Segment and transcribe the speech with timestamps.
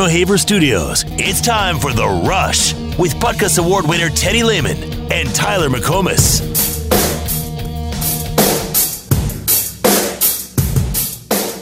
[0.00, 1.04] Toronto Studios.
[1.18, 4.78] It's time for The Rush with Butkus Award winner Teddy Lehman
[5.12, 6.40] and Tyler McComas.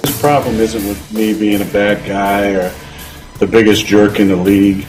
[0.06, 2.72] His problem isn't with me being a bad guy or
[3.40, 4.86] the biggest jerk in the league.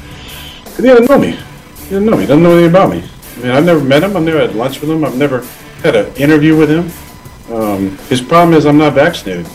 [0.77, 1.31] He doesn't know me.
[1.31, 2.21] He doesn't know me.
[2.21, 3.03] He doesn't know anything about me.
[3.37, 4.15] I mean, I've never met him.
[4.15, 5.03] I've never had lunch with him.
[5.03, 5.43] I've never
[5.81, 7.55] had an interview with him.
[7.55, 9.47] Um, his problem is I'm not vaccinated.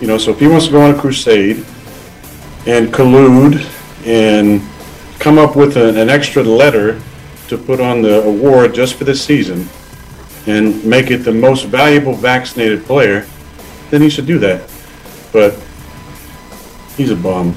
[0.00, 1.64] You know, so if he wants to go on a crusade
[2.68, 3.66] and collude
[4.04, 4.60] and
[5.18, 7.00] come up with a, an extra letter
[7.48, 9.66] to put on the award just for this season
[10.46, 13.26] and make it the most valuable vaccinated player,
[13.90, 14.70] then he should do that.
[15.32, 15.58] But
[16.96, 17.54] he's a bum.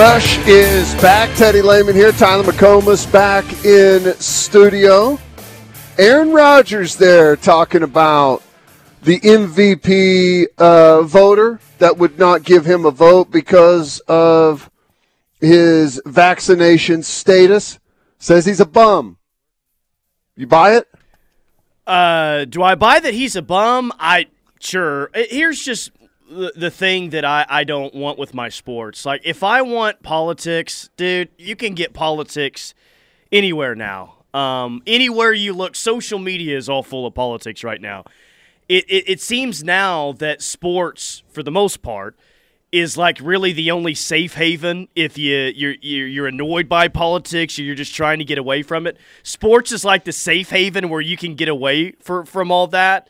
[0.00, 1.28] Rush is back.
[1.36, 2.10] Teddy Lehman here.
[2.10, 5.18] Tyler McComas back in studio.
[5.98, 8.42] Aaron Rodgers there talking about
[9.02, 14.70] the MVP uh, voter that would not give him a vote because of
[15.38, 17.78] his vaccination status.
[18.18, 19.18] Says he's a bum.
[20.34, 20.88] You buy it?
[21.86, 23.92] Uh, do I buy that he's a bum?
[23.98, 24.28] I
[24.60, 25.10] sure.
[25.14, 25.90] Here's just
[26.30, 29.04] the, the thing that I, I don't want with my sports.
[29.04, 32.72] Like, if I want politics, dude, you can get politics
[33.32, 34.16] anywhere now.
[34.32, 38.04] Um, anywhere you look, social media is all full of politics right now.
[38.68, 42.16] It, it, it seems now that sports, for the most part,
[42.70, 47.62] is like really the only safe haven if you you're you're annoyed by politics or
[47.62, 48.96] you're just trying to get away from it.
[49.24, 53.08] Sports is like the safe haven where you can get away for, from all that.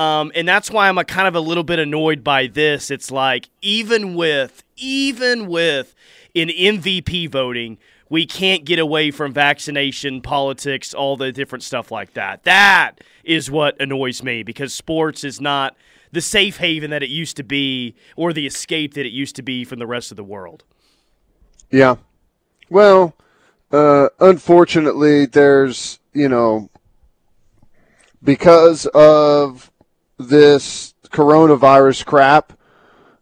[0.00, 2.90] Um, and that's why I'm a kind of a little bit annoyed by this.
[2.90, 5.94] It's like even with even with
[6.32, 7.76] in MVP voting,
[8.08, 12.44] we can't get away from vaccination politics, all the different stuff like that.
[12.44, 15.76] That is what annoys me because sports is not
[16.12, 19.42] the safe haven that it used to be or the escape that it used to
[19.42, 20.64] be from the rest of the world.
[21.70, 21.96] Yeah.
[22.70, 23.14] Well,
[23.70, 26.70] uh, unfortunately, there's, you know,
[28.22, 29.70] because of
[30.28, 32.52] this coronavirus crap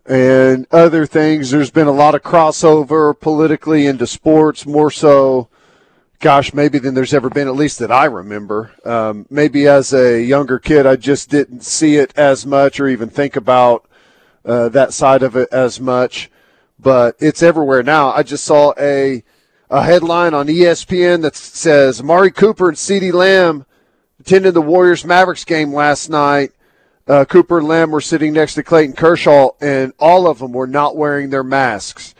[0.06, 1.50] and other things.
[1.50, 5.48] There's been a lot of crossover politically into sports, more so,
[6.20, 8.72] gosh, maybe than there's ever been, at least that I remember.
[8.84, 13.08] Um, maybe as a younger kid, I just didn't see it as much or even
[13.08, 13.86] think about
[14.44, 16.30] uh, that side of it as much,
[16.78, 18.12] but it's everywhere now.
[18.12, 19.22] I just saw a
[19.70, 23.66] a headline on ESPN that says Amari Cooper and CeeDee Lamb
[24.18, 26.52] attended the Warriors Mavericks game last night
[27.08, 30.66] uh, Cooper and Lamb were sitting next to Clayton Kershaw, and all of them were
[30.66, 32.14] not wearing their masks.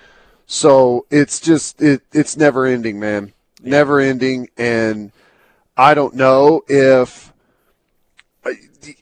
[0.47, 3.32] So it's just it it's never ending, man,
[3.62, 3.71] yeah.
[3.71, 5.12] never ending, and
[5.77, 7.32] I don't know if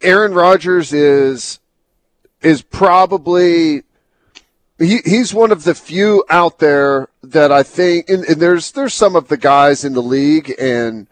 [0.03, 1.61] Aaron Rodgers is
[2.43, 3.85] is probably
[4.79, 8.95] he, he's one of the few out there that I think, and, and there's there's
[8.95, 11.07] some of the guys in the league and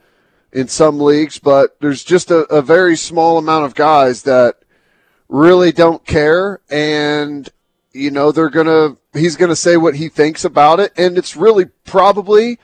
[0.53, 4.64] in some leagues, but there's just a, a very small amount of guys that
[5.29, 7.49] really don't care and
[7.93, 11.67] you know they're gonna he's gonna say what he thinks about it and it's really
[11.85, 12.59] probably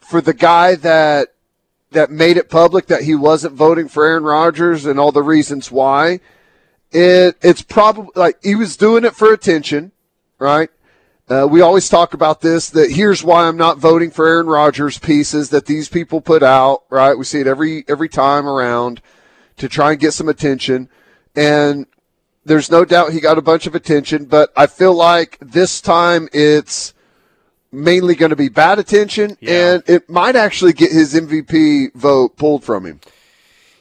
[0.00, 1.28] for the guy that
[1.90, 5.70] that made it public that he wasn't voting for Aaron Rodgers and all the reasons
[5.70, 6.20] why.
[6.92, 9.92] It it's probably like he was doing it for attention
[10.38, 10.70] right?
[11.28, 14.98] Uh, we always talk about this that here's why I'm not voting for Aaron Rodgers
[14.98, 17.18] pieces that these people put out right?
[17.18, 19.00] We see it every every time around
[19.56, 20.88] to try and get some attention
[21.36, 21.86] and
[22.44, 26.28] there's no doubt he got a bunch of attention, but I feel like this time
[26.32, 26.94] it's
[27.72, 29.74] mainly going to be bad attention, yeah.
[29.74, 33.00] and it might actually get his MVP vote pulled from him.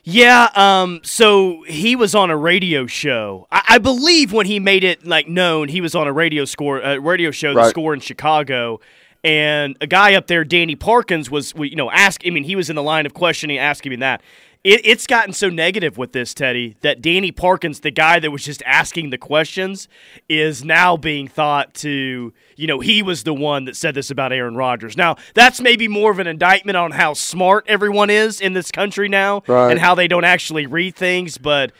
[0.03, 3.47] Yeah, um, so he was on a radio show.
[3.51, 6.79] I, I, believe when he made it like known, he was on a radio score,
[6.79, 8.79] a radio show, the score in Chicago,
[9.23, 12.21] and a guy up there, Danny Parkins, was you know ask.
[12.23, 14.21] I mean, he was in the line of questioning, asking him that,
[14.65, 18.43] it, it's gotten so negative with this, Teddy, that Danny Parkins, the guy that was
[18.43, 19.87] just asking the questions,
[20.27, 24.33] is now being thought to, you know, he was the one that said this about
[24.33, 24.97] Aaron Rodgers.
[24.97, 29.07] Now, that's maybe more of an indictment on how smart everyone is in this country
[29.07, 29.69] now right.
[29.69, 31.71] and how they don't actually read things, but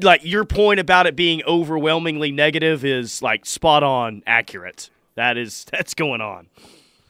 [0.00, 4.90] like your point about it being overwhelmingly negative is like spot on accurate.
[5.16, 6.46] That is that's going on.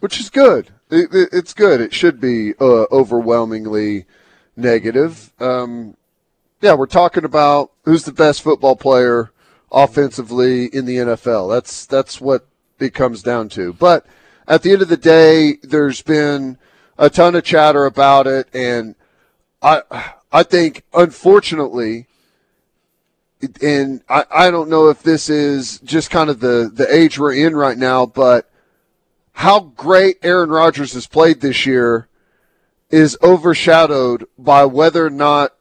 [0.00, 0.70] Which is good.
[0.88, 1.82] It, it, it's good.
[1.82, 4.06] It should be uh, overwhelmingly
[4.56, 5.32] negative.
[5.38, 5.96] Um,
[6.60, 9.30] yeah, we're talking about who's the best football player
[9.70, 11.52] offensively in the NFL.
[11.52, 12.46] That's that's what
[12.78, 13.72] it comes down to.
[13.72, 14.06] But
[14.48, 16.58] at the end of the day, there's been
[16.98, 18.94] a ton of chatter about it, and
[19.62, 19.82] I
[20.32, 22.06] I think unfortunately,
[23.60, 27.34] and I, I don't know if this is just kind of the the age we're
[27.34, 28.50] in right now, but
[29.32, 32.08] how great Aaron Rodgers has played this year
[32.90, 35.52] is overshadowed by whether or not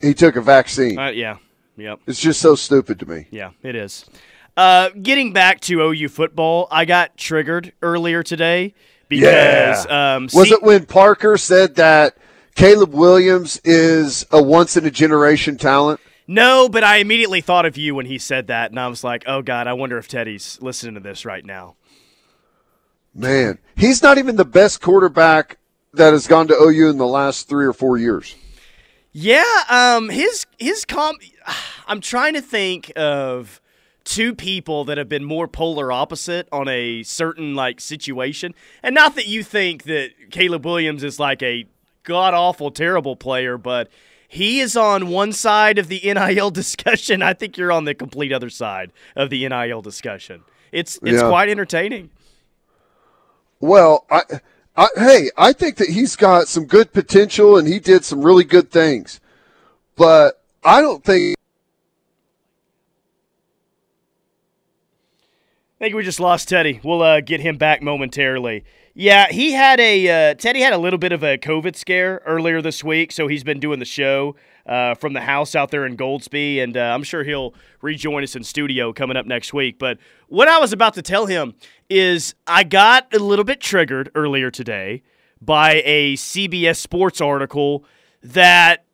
[0.00, 0.98] he took a vaccine.
[0.98, 1.36] Uh, yeah.
[1.76, 2.00] Yep.
[2.06, 3.26] It's just so stupid to me.
[3.30, 4.04] Yeah, it is.
[4.56, 8.74] Uh, getting back to OU football, I got triggered earlier today
[9.08, 10.16] because Yeah.
[10.16, 12.16] um, Was it when Parker said that
[12.56, 16.00] Caleb Williams is a once in a generation talent?
[16.26, 19.22] no, but I immediately thought of you when he said that, and I was like,
[19.28, 21.76] oh god, I wonder if Teddy's listening to this right now.
[23.14, 25.57] Man, he's not even the best quarterback
[25.98, 28.34] that has gone to OU in the last three or four years.
[29.12, 31.16] Yeah, um, his his com.
[31.86, 33.60] I'm trying to think of
[34.04, 39.14] two people that have been more polar opposite on a certain like situation, and not
[39.16, 41.66] that you think that Caleb Williams is like a
[42.04, 43.88] god awful terrible player, but
[44.28, 47.22] he is on one side of the NIL discussion.
[47.22, 50.42] I think you're on the complete other side of the NIL discussion.
[50.72, 51.28] It's it's Yeah.
[51.28, 52.10] quite entertaining.
[53.60, 54.22] Well, I,
[54.78, 58.44] I, hey, I think that he's got some good potential and he did some really
[58.44, 59.18] good things,
[59.96, 61.36] but I don't think
[65.80, 66.80] I think we just lost Teddy.
[66.84, 68.64] We'll uh, get him back momentarily.
[68.94, 72.62] Yeah, he had a uh, Teddy had a little bit of a COVID scare earlier
[72.62, 74.36] this week, so he's been doing the show
[74.68, 78.36] uh, from the house out there in Goldsby, and uh, I'm sure he'll rejoin us
[78.36, 79.78] in studio coming up next week.
[79.78, 79.98] But
[80.28, 81.54] what I was about to tell him
[81.88, 85.02] is I got a little bit triggered earlier today
[85.40, 87.84] by a CBS Sports article
[88.22, 88.84] that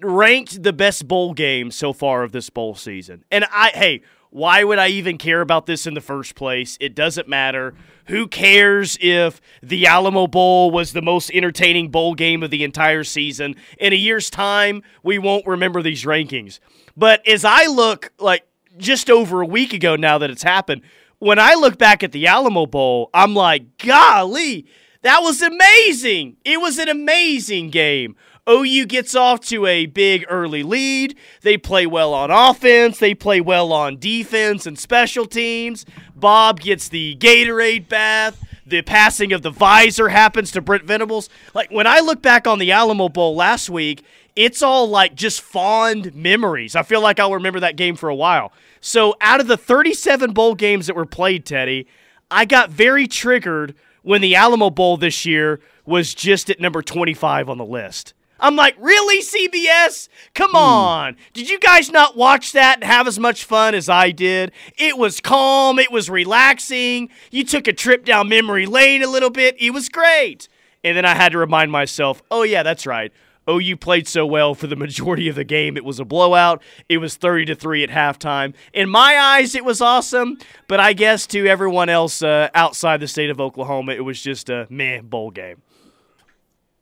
[0.00, 3.24] ranked the best bowl game so far of this bowl season.
[3.30, 6.76] And I, hey, why would I even care about this in the first place?
[6.80, 7.72] It doesn't matter.
[8.06, 13.04] Who cares if the Alamo Bowl was the most entertaining bowl game of the entire
[13.04, 13.54] season?
[13.78, 16.58] In a year's time, we won't remember these rankings.
[16.96, 18.44] But as I look, like
[18.76, 20.82] just over a week ago now that it's happened,
[21.20, 24.66] when I look back at the Alamo Bowl, I'm like, golly,
[25.02, 26.38] that was amazing.
[26.44, 28.16] It was an amazing game.
[28.48, 31.16] OU gets off to a big early lead.
[31.40, 32.98] They play well on offense.
[32.98, 35.86] They play well on defense and special teams.
[36.14, 38.42] Bob gets the Gatorade bath.
[38.66, 41.28] The passing of the visor happens to Brent Venables.
[41.54, 44.04] Like when I look back on the Alamo Bowl last week,
[44.36, 46.76] it's all like just fond memories.
[46.76, 48.52] I feel like I'll remember that game for a while.
[48.80, 51.86] So out of the 37 bowl games that were played, Teddy,
[52.30, 57.48] I got very triggered when the Alamo Bowl this year was just at number 25
[57.48, 58.12] on the list.
[58.40, 60.08] I'm like, really, CBS?
[60.34, 61.16] Come on.
[61.32, 64.52] Did you guys not watch that and have as much fun as I did?
[64.76, 67.10] It was calm, it was relaxing.
[67.30, 69.56] You took a trip down memory lane a little bit.
[69.60, 70.48] It was great.
[70.82, 73.12] And then I had to remind myself, oh, yeah, that's right.
[73.48, 75.76] OU played so well for the majority of the game.
[75.76, 76.62] It was a blowout.
[76.88, 78.54] It was 30 to 3 at halftime.
[78.72, 80.38] In my eyes, it was awesome,
[80.68, 84.48] but I guess to everyone else uh, outside the state of Oklahoma, it was just
[84.48, 85.62] a meh bowl game.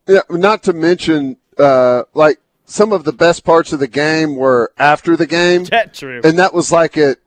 [0.07, 4.71] Yeah, not to mention, uh, like some of the best parts of the game were
[4.77, 6.21] after the game, That true.
[6.23, 7.17] and that was like at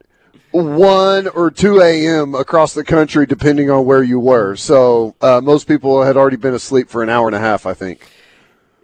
[0.51, 2.33] one or two a.m.
[2.33, 4.55] across the country, depending on where you were.
[4.55, 7.73] So uh, most people had already been asleep for an hour and a half, I
[7.73, 8.09] think.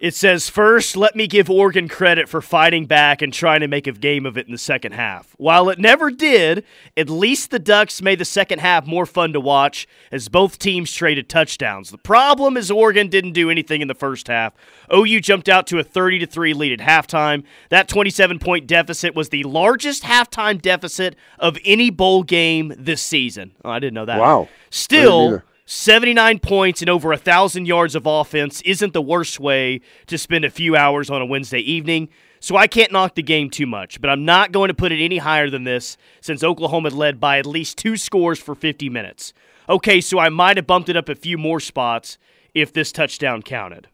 [0.04, 3.86] It says, first, let me give Oregon credit for fighting back and trying to make
[3.86, 5.34] a game of it in the second half.
[5.38, 6.62] While it never did,
[6.94, 10.92] at least the Ducks made the second half more fun to watch as both teams
[10.92, 11.88] traded touchdowns.
[11.88, 14.52] The problem is Oregon didn't do anything in the first half.
[14.94, 17.42] OU jumped out to a 30 to 3 lead at halftime.
[17.70, 23.52] That 27 point deficit was the largest halftime deficit of any bowl game this season.
[23.64, 24.20] Oh, I didn't know that.
[24.20, 24.50] Wow.
[24.68, 25.42] Still.
[25.66, 30.44] 79 points and over a 1,000 yards of offense isn't the worst way to spend
[30.44, 34.00] a few hours on a Wednesday evening, so I can't knock the game too much,
[34.00, 37.38] but I'm not going to put it any higher than this since Oklahoma led by
[37.38, 39.32] at least two scores for 50 minutes.
[39.66, 42.18] Okay, so I might have bumped it up a few more spots
[42.52, 43.88] if this touchdown counted.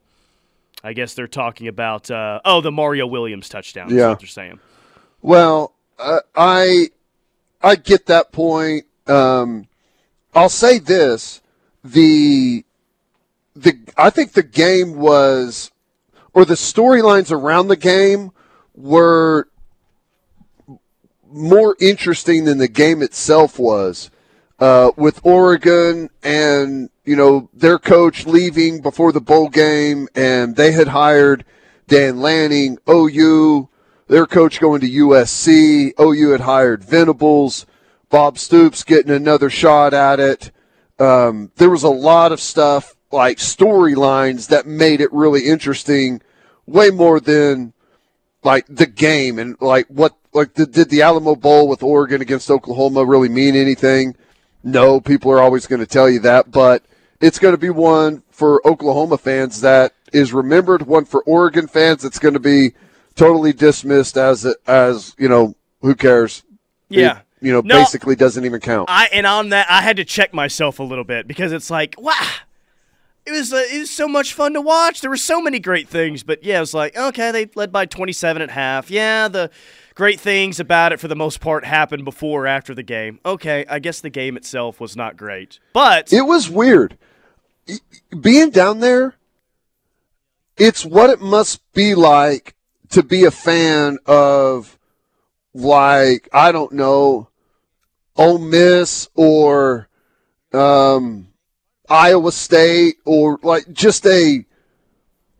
[0.82, 3.88] I guess they're talking about, uh, oh, the Mario Williams touchdown.
[3.90, 4.08] is Yeah.
[4.08, 4.58] what they're saying.
[5.22, 6.86] Well, uh, I
[7.62, 8.86] I get that point.
[9.06, 9.68] Um,
[10.34, 11.39] I'll say this:
[11.84, 12.64] the
[13.54, 15.70] the I think the game was,
[16.32, 18.32] or the storylines around the game
[18.74, 19.48] were
[21.30, 24.10] more interesting than the game itself was.
[24.58, 30.72] Uh, with Oregon and you know their coach leaving before the bowl game, and they
[30.72, 31.44] had hired
[31.88, 33.70] Dan Lanning, OU
[34.10, 35.92] their coach going to USC.
[36.00, 37.64] OU had hired Venables.
[38.08, 40.50] Bob Stoops getting another shot at it.
[41.00, 46.22] Um, there was a lot of stuff like storylines that made it really interesting,
[46.66, 47.72] way more than
[48.44, 52.50] like the game and like what like the, did the Alamo Bowl with Oregon against
[52.50, 54.14] Oklahoma really mean anything?
[54.62, 56.84] No, people are always going to tell you that, but
[57.20, 60.82] it's going to be one for Oklahoma fans that is remembered.
[60.82, 62.72] One for Oregon fans that's going to be
[63.14, 66.44] totally dismissed as as you know who cares.
[66.88, 67.20] Yeah.
[67.40, 67.76] You know, No.
[67.78, 68.88] basically doesn't even count.
[68.90, 71.94] I and on that I had to check myself a little bit because it's like
[71.98, 72.14] wow,
[73.26, 75.00] it was uh, it was so much fun to watch.
[75.00, 77.86] There were so many great things, but yeah, it was like okay, they led by
[77.86, 78.90] 27 at half.
[78.90, 79.50] Yeah, the
[79.94, 83.20] great things about it for the most part happened before or after the game.
[83.24, 86.96] Okay, I guess the game itself was not great, but It was weird.
[88.20, 89.14] Being down there,
[90.56, 92.54] it's what it must be like
[92.90, 94.76] to be a fan of,
[95.54, 97.28] like, I don't know,
[98.16, 99.88] Ole Miss or
[100.52, 101.28] um,
[101.88, 104.44] Iowa State or like just a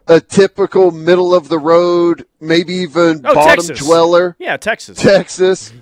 [0.07, 3.87] a typical middle of the road, maybe even Oh, bottom Texas.
[3.87, 4.35] dweller.
[4.41, 4.99] yeah, Texas.
[5.01, 5.73] Texas.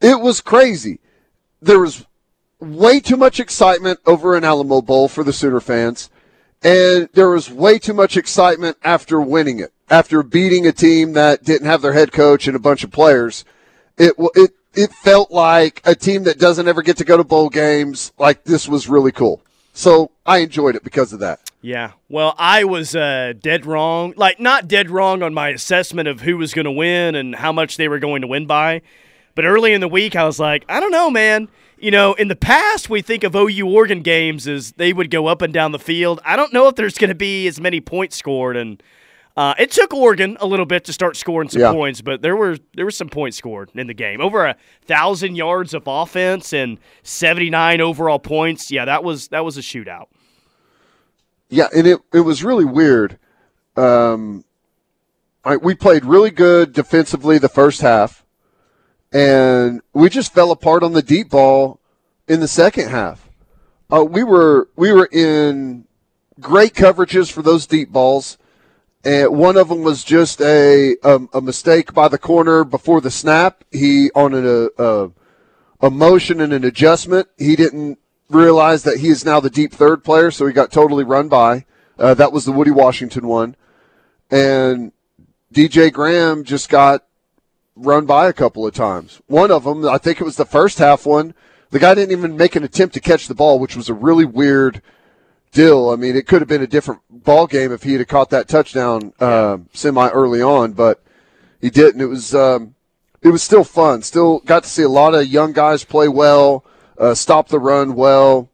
[0.00, 1.00] It was crazy.
[1.60, 2.06] There was
[2.60, 6.08] way too much excitement over an Alamo Bowl for the Sooner fans,
[6.62, 11.44] and there was way too much excitement after winning it, after beating a team that
[11.44, 13.44] didn't have their head coach and a bunch of players.
[13.98, 17.48] It it it felt like a team that doesn't ever get to go to bowl
[17.48, 18.12] games.
[18.18, 19.40] Like this was really cool.
[19.72, 21.50] So I enjoyed it because of that.
[21.62, 21.92] Yeah.
[22.08, 24.14] Well, I was uh, dead wrong.
[24.16, 27.52] Like, not dead wrong on my assessment of who was going to win and how
[27.52, 28.82] much they were going to win by.
[29.34, 31.48] But early in the week, I was like, I don't know, man.
[31.78, 35.26] You know, in the past, we think of OU Oregon games as they would go
[35.26, 36.20] up and down the field.
[36.24, 38.56] I don't know if there's going to be as many points scored.
[38.56, 38.82] And
[39.36, 41.72] uh, it took Oregon a little bit to start scoring some Yeah.
[41.72, 44.20] points, but there were there were some points scored in the game.
[44.20, 48.70] Over a thousand yards of offense and seventy nine overall points.
[48.70, 50.06] Yeah, that was that was a shootout.
[51.48, 53.18] Yeah, and it it was really weird.
[53.76, 54.44] Um,
[55.44, 58.24] I, we played really good defensively the first half,
[59.12, 61.80] and we just fell apart on the deep ball
[62.28, 63.28] in the second half.
[63.90, 65.86] Uh, we were we were in
[66.40, 68.38] great coverages for those deep balls,
[69.04, 73.10] and one of them was just a um, a mistake by the corner before the
[73.10, 73.64] snap.
[73.70, 75.10] He on a, a
[75.80, 77.28] a motion and an adjustment.
[77.36, 81.04] He didn't realize that he is now the deep third player, so he got totally
[81.04, 81.66] run by.
[81.98, 83.56] Uh, that was the Woodi Washington one,
[84.30, 84.92] and
[85.52, 87.04] DJ Graham just got
[87.74, 89.20] run by a couple of times.
[89.26, 91.34] One of them, I think it was the first half one.
[91.70, 94.26] The guy didn't even make an attempt to catch the ball, which was a really
[94.26, 94.82] weird
[95.52, 95.90] deal.
[95.90, 98.48] I mean, it could have been a different ball game if he had caught that
[98.48, 101.02] touchdown uh, semi early on, but
[101.60, 102.00] he didn't.
[102.00, 102.74] It was um,
[103.22, 104.02] it was still fun.
[104.02, 106.64] Still got to see a lot of young guys play well,
[106.98, 108.50] uh, stop the run well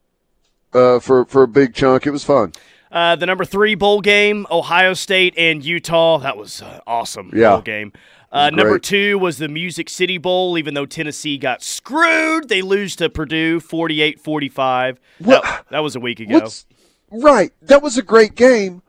[0.75, 2.07] uh, for for a big chunk.
[2.07, 2.53] It was fun.
[2.91, 6.19] Uh, the number three bowl game, Ohio State and Utah.
[6.19, 7.51] That was uh, awesome Yeah.
[7.53, 7.93] bowl game.
[8.31, 12.51] Uh, number two was the Music City Bowl, even though Tennessee got screwed.
[12.51, 15.01] They lose to Purdue 48 45.
[15.21, 16.35] What- That, that was a week ago.
[16.41, 16.67] What's
[17.11, 17.53] right?
[17.63, 18.83] That was a great game.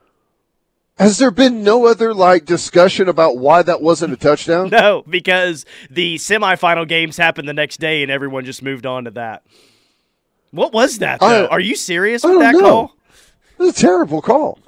[0.98, 4.68] Has there been no other like discussion about why that wasn't a touchdown?
[4.70, 9.10] No, because the semifinal games happened the next day and everyone just moved on to
[9.12, 9.42] that.
[10.50, 11.46] What was that, though?
[11.46, 12.60] I- Are you serious with that know.
[12.60, 12.96] call?
[13.58, 14.58] It's a terrible call.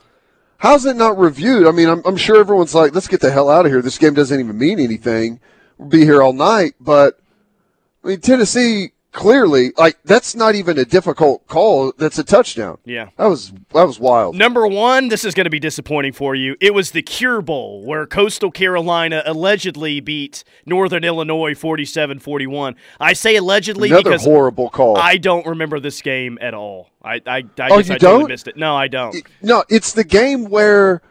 [0.58, 1.66] How's it not reviewed?
[1.66, 3.82] I mean, I'm, I'm sure everyone's like, let's get the hell out of here.
[3.82, 5.40] This game doesn't even mean anything.
[5.76, 6.74] We'll be here all night.
[6.80, 7.18] But,
[8.04, 11.92] I mean, Tennessee clearly, like, that's not even a difficult call.
[11.98, 12.78] That's a touchdown.
[12.84, 13.10] Yeah.
[13.16, 14.34] That was, that was wild.
[14.34, 16.56] Number one, this is going to be disappointing for you.
[16.60, 22.74] It was the Cure Bowl, where Coastal Carolina allegedly beat Northern Illinois 47 41.
[22.98, 24.96] I say allegedly Another because horrible call.
[24.96, 26.90] I don't remember this game at all.
[27.04, 28.28] I, I, I Oh, guess you I don't?
[28.28, 28.56] missed it.
[28.56, 29.14] No, I don't.
[29.42, 31.02] No, it's the game where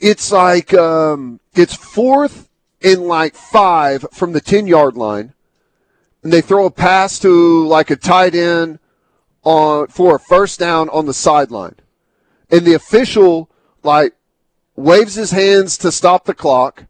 [0.00, 2.48] it's like um, it's fourth
[2.80, 5.34] in like five from the ten yard line,
[6.22, 8.78] and they throw a pass to like a tight end
[9.42, 11.76] on for a first down on the sideline,
[12.50, 13.50] and the official
[13.82, 14.14] like
[14.76, 16.84] waves his hands to stop the clock.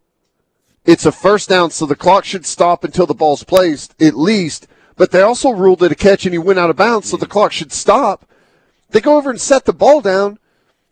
[0.84, 4.66] It's a first down, so the clock should stop until the ball's placed at least.
[4.96, 7.24] But they also ruled it a catch, and he went out of bounds, so the
[7.24, 7.32] mm-hmm.
[7.32, 8.26] clock should stop.
[8.90, 10.38] They go over and set the ball down.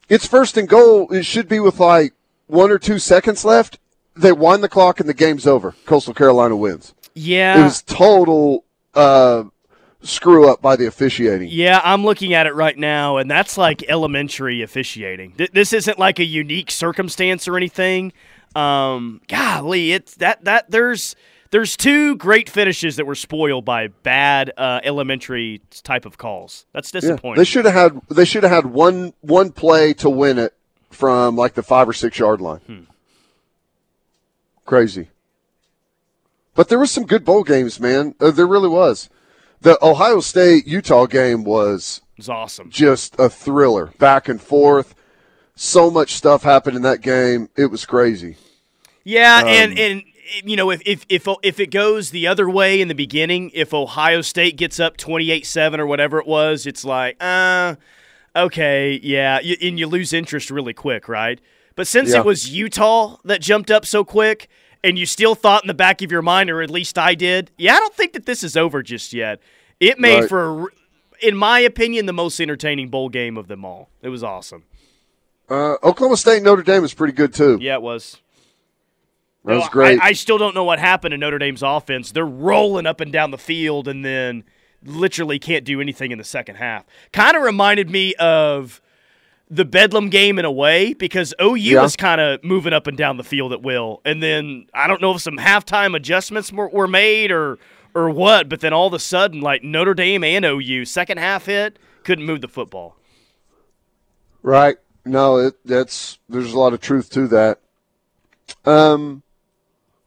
[0.09, 1.12] It's first and goal.
[1.12, 2.14] It should be with like
[2.47, 3.78] one or two seconds left.
[4.16, 5.75] They wind the clock and the game's over.
[5.87, 6.94] Coastal Carolina wins.
[7.14, 7.61] Yeah.
[7.61, 8.64] It was total
[8.95, 9.45] uh,
[10.02, 11.49] screw up by the officiating.
[11.50, 15.33] Yeah, I'm looking at it right now, and that's like elementary officiating.
[15.33, 18.12] Th- this isn't like a unique circumstance or anything.
[18.55, 21.14] Um, golly, it's that that there's
[21.50, 26.67] there's two great finishes that were spoiled by bad uh, elementary type of calls.
[26.73, 27.37] That's disappointing.
[27.37, 30.55] Yeah, they should have had they should have had one one play to win it
[30.90, 32.61] from like the five or six yard line.
[32.67, 32.81] Hmm.
[34.64, 35.09] Crazy.
[36.54, 38.14] But there was some good bowl games, man.
[38.21, 39.09] Uh, there really was.
[39.61, 42.71] The Ohio State Utah game was was awesome.
[42.71, 44.95] Just a thriller, back and forth.
[45.54, 47.49] So much stuff happened in that game.
[47.57, 48.37] It was crazy.
[49.04, 50.02] Yeah, um, and and
[50.45, 53.75] you know if, if if if it goes the other way in the beginning, if
[53.75, 57.76] Ohio State gets up 28-7 or whatever it was, it's like, uh
[58.35, 61.40] okay, yeah, and you lose interest really quick, right?
[61.75, 62.21] But since yeah.
[62.21, 64.49] it was Utah that jumped up so quick,
[64.83, 67.51] and you still thought in the back of your mind, or at least I did,
[67.59, 69.41] yeah, I don't think that this is over just yet.
[69.79, 70.29] It made right.
[70.29, 70.73] for,
[71.23, 73.91] in my opinion, the most entertaining bowl game of them all.
[74.03, 74.65] It was awesome.
[75.49, 77.59] Uh, Oklahoma State Notre Dame was pretty good too.
[77.61, 78.19] Yeah, it was.
[79.45, 80.01] That was great.
[80.01, 82.13] I, I, still don't know what happened to Notre Dame's offense.
[82.13, 84.45] They're rolling up and down the field, and then
[84.85, 86.85] literally can't do anything in the second half.
[87.13, 88.83] Kind of reminded me of
[89.50, 91.83] the Bedlam game in a way because OU yeah.
[91.83, 95.00] was kind of moving up and down the field at will, and then I don't
[95.00, 97.59] know if some halftime adjustments were, were made or
[97.95, 101.47] or what, but then all of a sudden, like Notre Dame and OU, second half
[101.47, 102.97] hit, couldn't move the football.
[104.42, 104.76] Right.
[105.04, 107.59] No, it, that's there's a lot of truth to that.
[108.64, 109.23] Um,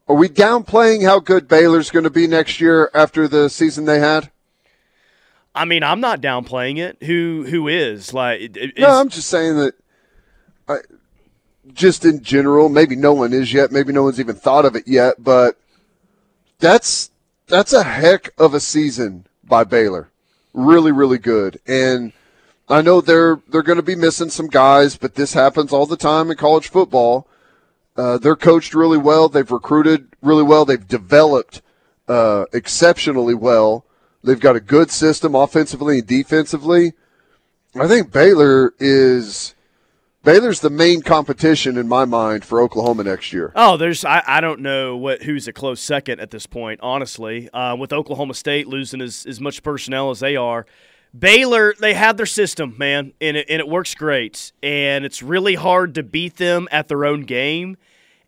[0.08, 4.00] are we downplaying how good Baylor's going to be next year after the season they
[4.00, 4.32] had?
[5.56, 7.04] I mean, I'm not downplaying it.
[7.04, 8.58] Who who is like?
[8.58, 9.76] Is, no, I'm just saying that.
[10.68, 10.78] I,
[11.74, 13.72] just in general, maybe no one is yet.
[13.72, 15.24] Maybe no one's even thought of it yet.
[15.24, 15.58] But
[16.60, 17.12] that's
[17.48, 20.10] that's a heck of a season by Baylor.
[20.54, 21.60] Really, really good.
[21.68, 22.14] And
[22.70, 25.98] I know they're they're going to be missing some guys, but this happens all the
[25.98, 27.28] time in college football.
[27.96, 29.30] Uh, they're coached really well.
[29.30, 30.66] They've recruited really well.
[30.66, 31.62] They've developed
[32.08, 33.86] uh, exceptionally well.
[34.24, 36.94] They've got a good system offensively and defensively.
[37.76, 39.56] I think Baylor is
[40.24, 43.52] Baylor's the main competition in my mind for Oklahoma next year.
[43.56, 47.50] Oh, there's I, I don't know what who's a close second at this point, honestly.
[47.50, 50.66] Uh, with Oklahoma State losing as, as much personnel as they are,
[51.18, 54.54] Baylor they have their system, man, and it, and it works great.
[54.64, 57.76] And it's really hard to beat them at their own game.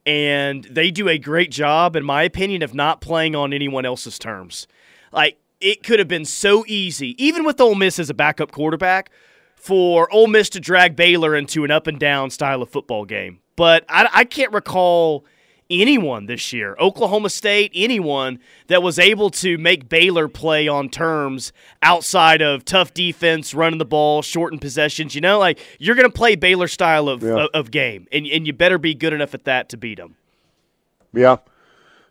[0.06, 4.20] And they do a great job, in my opinion, of not playing on anyone else's
[4.20, 4.68] terms.
[5.12, 9.10] Like it could have been so easy, even with Ole Miss as a backup quarterback,
[9.56, 13.40] for Ole Miss to drag Baylor into an up and down style of football game.
[13.56, 15.26] But I, I can't recall
[15.68, 21.52] anyone this year, Oklahoma State, anyone that was able to make Baylor play on terms
[21.82, 25.16] outside of tough defense, running the ball, shortened possessions.
[25.16, 27.46] You know, like you're going to play Baylor style of, yeah.
[27.46, 30.16] of, of, game, and, and you better be good enough at that to beat them.
[31.12, 31.38] Yeah.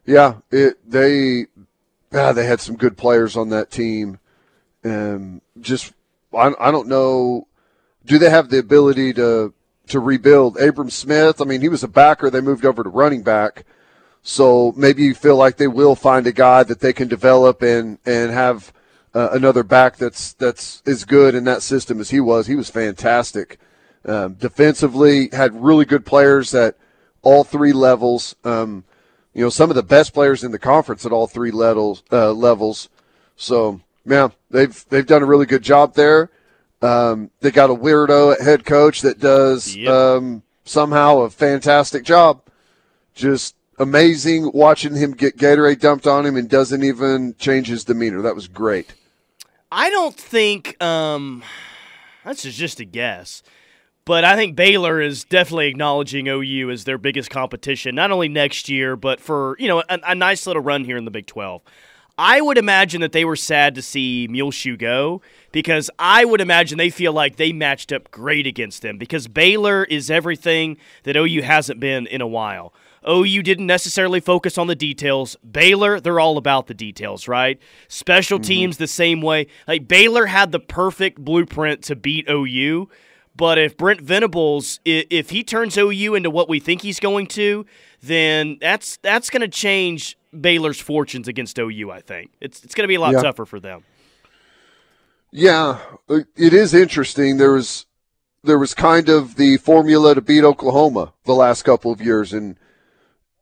[0.07, 0.38] Yeah.
[0.51, 1.47] It, they
[2.14, 4.18] ah, they had some good players on that team.
[4.83, 5.92] and just,
[6.37, 7.48] I, I don't know.
[8.05, 9.55] Do they have the ability to
[9.88, 10.59] to rebuild?
[10.59, 12.31] Abram Smith, I mean, he was a backer.
[12.31, 13.64] They moved over to running back.
[14.22, 17.98] So maybe you feel like they will find a guy that they can develop and
[18.07, 18.72] and have
[19.14, 22.46] uh, another back that's that's as good in that system as he was.
[22.46, 23.59] He was fantastic.
[24.07, 26.77] Um, defensively, had really good players at
[27.22, 28.35] all three levels.
[28.44, 28.85] Um,
[29.35, 32.03] you know, some of the best players in the conference at all three levels.
[32.11, 32.88] Uh, levels.
[33.37, 36.31] So, yeah, they've they've done a really good job there.
[36.81, 39.90] Um, they got a weirdo at head coach that does yep.
[39.90, 42.42] um, somehow a fantastic job.
[43.14, 48.23] Just amazing watching him get Gatorade dumped on him and doesn't even change his demeanor.
[48.23, 48.94] That was great.
[49.73, 51.42] I don't think um,
[52.27, 53.42] is just a guess.
[54.07, 58.69] But I think Baylor is definitely acknowledging OU as their biggest competition, not only next
[58.69, 61.62] year, but for you know a, a nice little run here in the Big 12.
[62.17, 66.79] I would imagine that they were sad to see Muleshoe go because I would imagine
[66.79, 71.43] they feel like they matched up great against them because Baylor is everything that OU
[71.43, 72.73] hasn't been in a while.
[73.09, 75.37] OU didn't necessarily focus on the details.
[75.51, 77.59] Baylor, they're all about the details, right?
[77.88, 78.49] Special mm-hmm.
[78.49, 79.49] teams the same way.
[79.67, 82.88] Like Baylor had the perfect blueprint to beat OU.
[83.37, 87.66] But if Brent Venables, if he turns OU into what we think he's going to,
[88.01, 91.90] then that's that's going to change Baylor's fortunes against OU.
[91.90, 93.23] I think it's it's going to be a lot yeah.
[93.23, 93.83] tougher for them.
[95.33, 97.38] Yeah, it is interesting.
[97.38, 97.87] There was
[98.44, 102.57] there was kind of the formula to beat Oklahoma the last couple of years, and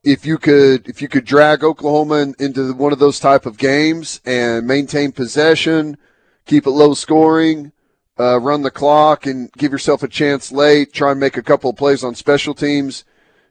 [0.03, 3.59] if you could if you could drag Oklahoma in, into one of those type of
[3.59, 5.99] games and maintain possession,
[6.47, 7.73] keep it low scoring
[8.19, 10.93] uh, run the clock and give yourself a chance late.
[10.93, 13.05] Try and make a couple of plays on special teams.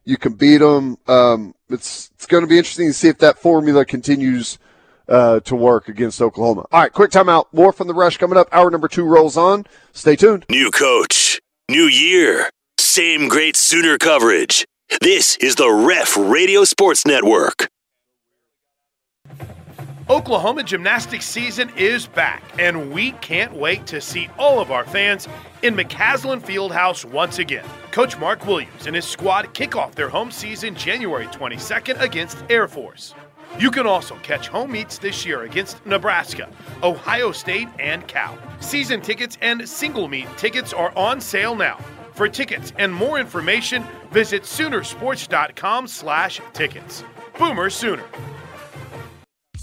[0.03, 0.97] You can beat them.
[1.07, 4.57] Um, it's it's going to be interesting to see if that formula continues
[5.07, 6.65] uh, to work against Oklahoma.
[6.71, 7.45] All right, quick timeout.
[7.51, 8.47] More from the rush coming up.
[8.51, 9.65] Hour number two rolls on.
[9.93, 10.45] Stay tuned.
[10.49, 14.65] New coach, new year, same great Sooner coverage.
[15.01, 17.69] This is the Ref Radio Sports Network.
[20.11, 25.25] Oklahoma gymnastics season is back, and we can't wait to see all of our fans
[25.61, 27.63] in McCasland Fieldhouse once again.
[27.91, 32.67] Coach Mark Williams and his squad kick off their home season January 22nd against Air
[32.67, 33.15] Force.
[33.57, 36.49] You can also catch home meets this year against Nebraska,
[36.83, 38.37] Ohio State, and Cal.
[38.59, 41.77] Season tickets and single meet tickets are on sale now.
[42.15, 47.05] For tickets and more information, visit Soonersports.com slash tickets.
[47.39, 48.03] Boomer Sooner.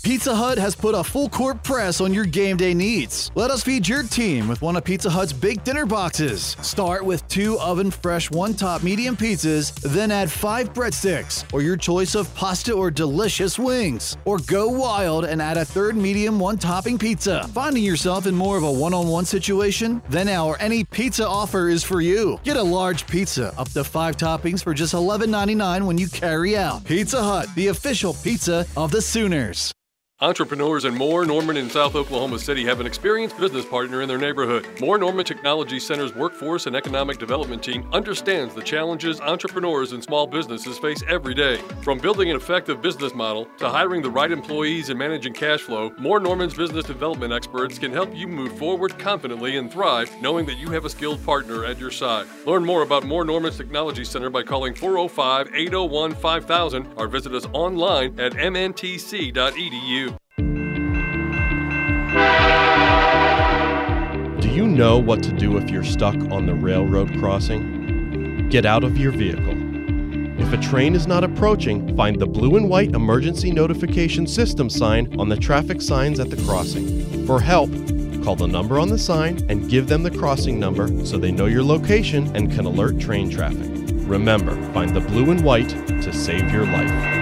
[0.02, 3.30] Pizza Hut has put a full court press on your game day needs.
[3.34, 6.56] Let us feed your team with one of Pizza Hut's big dinner boxes.
[6.62, 11.76] Start with two oven fresh one top medium pizzas, then add five breadsticks, or your
[11.76, 14.16] choice of pasta or delicious wings.
[14.24, 17.46] Or go wild and add a third medium one topping pizza.
[17.52, 20.00] Finding yourself in more of a one on one situation?
[20.08, 22.40] Then our any pizza offer is for you.
[22.44, 26.84] Get a large pizza up to five toppings for just $11.99 when you carry out.
[26.84, 29.72] Pizza Hut, the official pizza of the Sooners.
[30.20, 34.18] Entrepreneurs and Moore Norman in South Oklahoma City have an experienced business partner in their
[34.18, 34.66] neighborhood.
[34.80, 40.26] Moore Norman Technology Center's workforce and economic development team understands the challenges entrepreneurs and small
[40.26, 41.58] businesses face every day.
[41.82, 45.92] From building an effective business model to hiring the right employees and managing cash flow,
[46.00, 50.58] Moore Norman's business development experts can help you move forward confidently and thrive knowing that
[50.58, 52.26] you have a skilled partner at your side.
[52.44, 57.46] Learn more about Moore Norman's Technology Center by calling 405 801 5000 or visit us
[57.52, 60.07] online at mntc.edu.
[64.58, 68.48] you know what to do if you're stuck on the railroad crossing?
[68.48, 69.54] Get out of your vehicle.
[70.42, 75.14] If a train is not approaching, find the blue and white emergency notification system sign
[75.20, 77.24] on the traffic signs at the crossing.
[77.24, 77.70] For help,
[78.24, 81.46] call the number on the sign and give them the crossing number so they know
[81.46, 83.70] your location and can alert train traffic.
[84.08, 87.17] Remember, find the blue and white to save your life.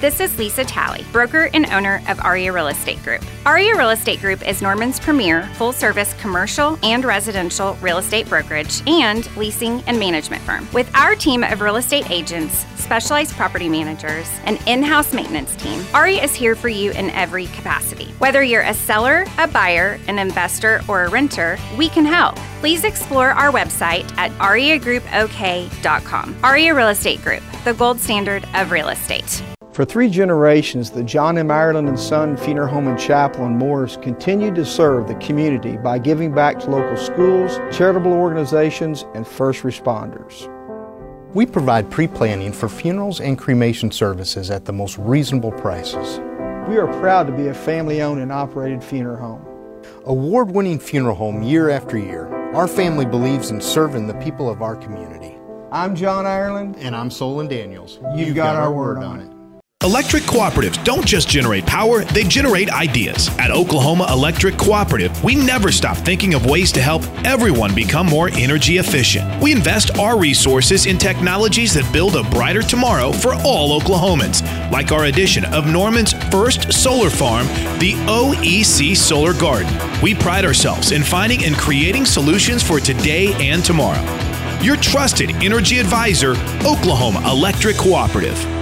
[0.00, 3.22] This is Lisa Talley, broker and owner of Aria Real Estate Group.
[3.44, 8.82] Aria Real Estate Group is Norman's premier full service commercial and residential real estate brokerage
[8.88, 10.66] and leasing and management firm.
[10.72, 15.84] With our team of real estate agents, specialized property managers, and in house maintenance team,
[15.92, 18.06] Aria is here for you in every capacity.
[18.18, 22.36] Whether you're a seller, a buyer, an investor, or a renter, we can help.
[22.60, 26.36] Please explore our website at ariagroupok.com.
[26.42, 29.42] Aria Real Estate Group, the gold standard of real estate.
[29.72, 31.48] For three generations, the John M.
[31.48, 35.96] Ireland and Son Funeral Home and Chapel in Morris continued to serve the community by
[35.96, 40.48] giving back to local schools, charitable organizations, and first responders.
[41.34, 46.18] We provide pre planning for funerals and cremation services at the most reasonable prices.
[46.68, 49.84] We are proud to be a family owned and operated funeral home.
[50.04, 54.62] Award winning funeral home year after year, our family believes in serving the people of
[54.62, 55.38] our community.
[55.70, 56.74] I'm John Ireland.
[56.80, 58.00] And I'm Solon Daniels.
[58.16, 59.39] You've, You've got, got, our word on it.
[59.82, 63.30] Electric cooperatives don't just generate power, they generate ideas.
[63.38, 68.28] At Oklahoma Electric Cooperative, we never stop thinking of ways to help everyone become more
[68.34, 69.42] energy efficient.
[69.42, 74.92] We invest our resources in technologies that build a brighter tomorrow for all Oklahomans, like
[74.92, 77.46] our addition of Norman's first solar farm,
[77.78, 79.72] the OEC Solar Garden.
[80.02, 84.02] We pride ourselves in finding and creating solutions for today and tomorrow.
[84.60, 86.32] Your trusted energy advisor,
[86.66, 88.59] Oklahoma Electric Cooperative.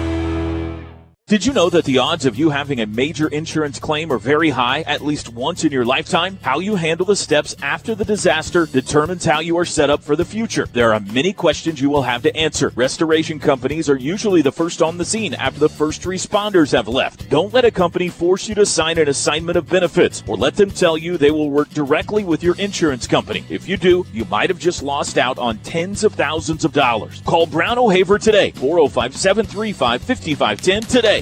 [1.28, 4.48] Did you know that the odds of you having a major insurance claim are very
[4.48, 6.38] high at least once in your lifetime?
[6.40, 10.16] How you handle the steps after the disaster determines how you are set up for
[10.16, 10.64] the future.
[10.72, 12.72] There are many questions you will have to answer.
[12.74, 17.28] Restoration companies are usually the first on the scene after the first responders have left.
[17.28, 20.70] Don't let a company force you to sign an assignment of benefits or let them
[20.70, 23.44] tell you they will work directly with your insurance company.
[23.50, 27.20] If you do, you might have just lost out on tens of thousands of dollars.
[27.26, 31.17] Call Brown O'Haver today, 405 735 5510 today.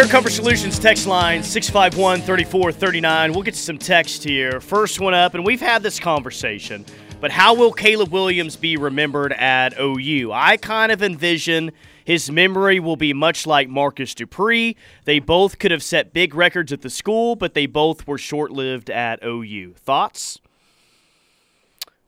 [0.00, 3.32] Air Comfort Solutions text line 651 3439.
[3.32, 4.58] We'll get to some text here.
[4.60, 6.86] First one up, and we've had this conversation,
[7.20, 10.30] but how will Caleb Williams be remembered at OU?
[10.32, 11.72] I kind of envision
[12.10, 14.74] his memory will be much like Marcus Dupree.
[15.04, 18.50] They both could have set big records at the school, but they both were short
[18.50, 19.74] lived at OU.
[19.76, 20.40] Thoughts?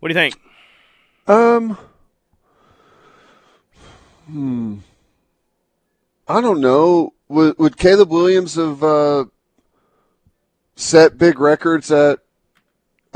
[0.01, 0.35] What do you think?
[1.29, 1.79] Um,
[4.27, 4.79] Hmm.
[6.27, 7.13] I don't know.
[7.29, 9.27] Would, would Caleb Williams have uh,
[10.75, 12.19] set big records at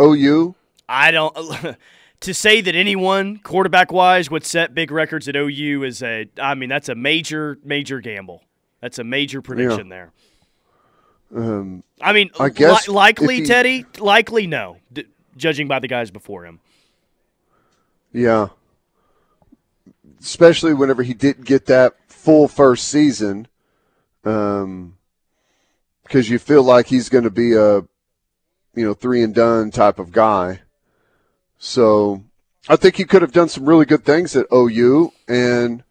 [0.00, 0.54] OU?
[0.88, 1.36] I don't.
[2.20, 6.26] to say that anyone quarterback wise would set big records at OU is a.
[6.40, 8.42] I mean, that's a major, major gamble.
[8.80, 10.06] That's a major prediction Yeah.
[11.32, 11.42] there.
[11.44, 13.84] Um, I mean, I guess li- likely, he- Teddy.
[13.98, 14.76] Likely, no.
[14.92, 16.60] D- judging by the guys before him.
[18.12, 18.48] Yeah.
[20.20, 23.48] Especially whenever he didn't get that full first season,
[24.24, 24.96] um,
[26.04, 27.78] because you feel like he's going to be a,
[28.74, 30.60] you know, three and done type of guy.
[31.58, 32.24] So
[32.68, 35.82] I think he could have done some really good things at OU, and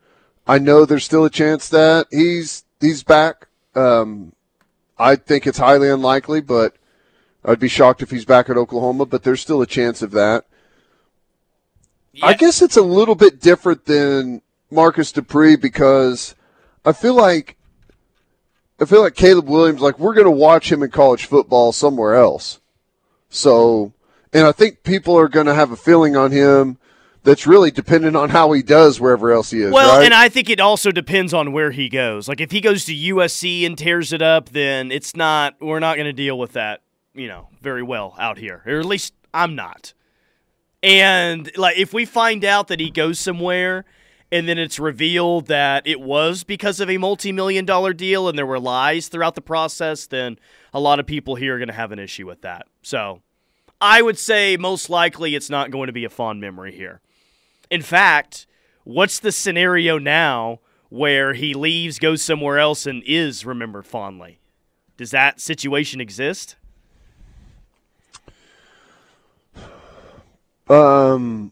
[0.47, 3.47] I know there's still a chance that he's he's back.
[3.75, 4.33] Um,
[4.97, 6.75] I think it's highly unlikely, but
[7.43, 9.05] I'd be shocked if he's back at Oklahoma.
[9.05, 10.45] But there's still a chance of that.
[12.23, 16.33] I guess it's a little bit different than Marcus Dupree because
[16.85, 17.57] I feel like
[18.79, 22.15] I feel like Caleb Williams, like we're going to watch him in college football somewhere
[22.15, 22.59] else.
[23.29, 23.93] So,
[24.35, 26.77] and I think people are going to have a feeling on him
[27.23, 29.71] that's really dependent on how he does wherever else he is.
[29.71, 30.05] Well, right?
[30.05, 32.27] and I think it also depends on where he goes.
[32.27, 35.55] Like if he goes to USC and tears it up, then it's not.
[35.61, 36.81] We're not going to deal with that,
[37.13, 39.93] you know, very well out here, or at least I'm not.
[40.83, 43.85] And like if we find out that he goes somewhere
[44.33, 48.45] and then it's revealed that it was because of a multi-million dollar deal and there
[48.45, 50.37] were lies throughout the process, then
[50.73, 52.67] a lot of people here are going to have an issue with that.
[52.83, 53.21] So,
[53.85, 57.01] I would say most likely it's not going to be a fond memory here.
[57.69, 58.47] In fact,
[58.83, 64.39] what's the scenario now where he leaves, goes somewhere else, and is remembered fondly?
[64.97, 66.55] Does that situation exist?
[70.67, 71.51] um,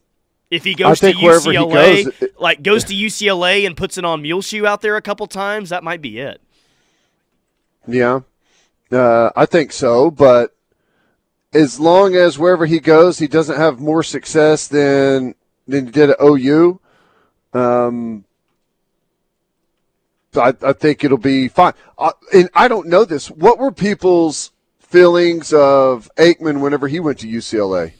[0.50, 3.76] If he goes to think wherever he UCLA, goes, it- like goes to UCLA and
[3.76, 6.40] puts it on Muleshoe out there a couple times, that might be it.
[7.86, 8.20] Yeah,
[8.90, 10.10] uh, I think so.
[10.10, 10.53] But
[11.54, 15.34] as long as wherever he goes, he doesn't have more success than
[15.66, 16.80] than he did at OU,
[17.54, 18.24] um,
[20.36, 21.72] I, I think it'll be fine.
[21.96, 23.30] Uh, and I don't know this.
[23.30, 27.92] What were people's feelings of Aikman whenever he went to UCLA?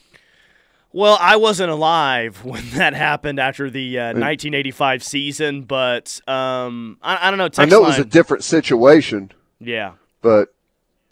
[0.93, 7.29] Well, I wasn't alive when that happened after the uh, 1985 season, but um, I,
[7.29, 7.49] I don't know.
[7.62, 9.93] I know it was a different situation, yeah.
[10.23, 10.54] but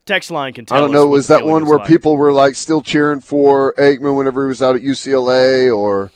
[0.04, 1.06] Text line can tell I don't know.
[1.06, 1.86] Was that one where like.
[1.86, 6.10] people were like still cheering for Aikman whenever he was out at UCLA, or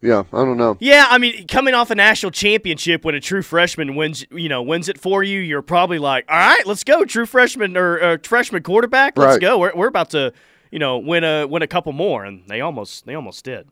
[0.00, 0.78] yeah, I don't know.
[0.80, 4.62] Yeah, I mean, coming off a national championship when a true freshman wins, you know,
[4.62, 8.16] wins it for you, you're probably like, all right, let's go, true freshman or uh,
[8.22, 9.40] freshman quarterback, let's Right.
[9.40, 9.58] go.
[9.58, 10.32] We're, we're about to,
[10.70, 13.68] you know, win a win a couple more, and they almost they almost did.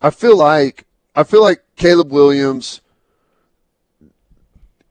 [0.00, 0.84] I feel like
[1.16, 2.80] I feel like Caleb Williams.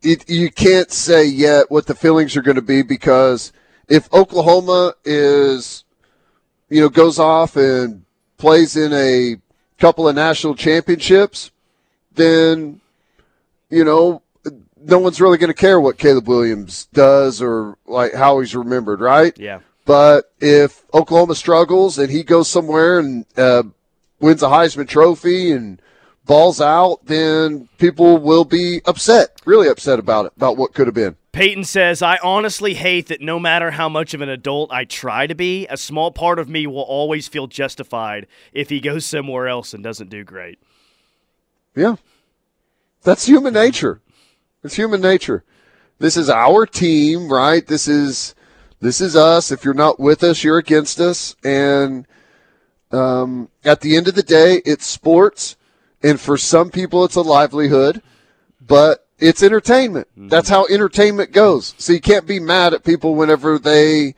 [0.01, 3.51] It, you can't say yet what the feelings are going to be because
[3.89, 5.83] if Oklahoma is,
[6.69, 8.05] you know, goes off and
[8.37, 9.37] plays in a
[9.79, 11.51] couple of national championships,
[12.13, 12.79] then,
[13.69, 14.21] you know,
[14.79, 19.01] no one's really going to care what Caleb Williams does or like how he's remembered,
[19.01, 19.37] right?
[19.37, 19.59] Yeah.
[19.85, 23.63] But if Oklahoma struggles and he goes somewhere and uh,
[24.19, 25.81] wins a Heisman Trophy and
[26.27, 30.93] balls out, then people will be upset, really upset about it, about what could have
[30.93, 31.15] been.
[31.31, 35.27] Peyton says, I honestly hate that no matter how much of an adult I try
[35.27, 39.47] to be, a small part of me will always feel justified if he goes somewhere
[39.47, 40.59] else and doesn't do great.
[41.75, 41.97] Yeah.
[43.03, 44.01] That's human nature.
[44.63, 45.43] It's human nature.
[45.99, 47.65] This is our team, right?
[47.65, 48.35] This is
[48.79, 49.51] this is us.
[49.51, 51.35] If you're not with us, you're against us.
[51.43, 52.05] And
[52.91, 55.55] um, at the end of the day, it's sports,
[56.03, 58.01] and for some people, it's a livelihood,
[58.61, 60.07] but it's entertainment.
[60.15, 61.73] That's how entertainment goes.
[61.77, 64.13] So you can't be mad at people whenever they,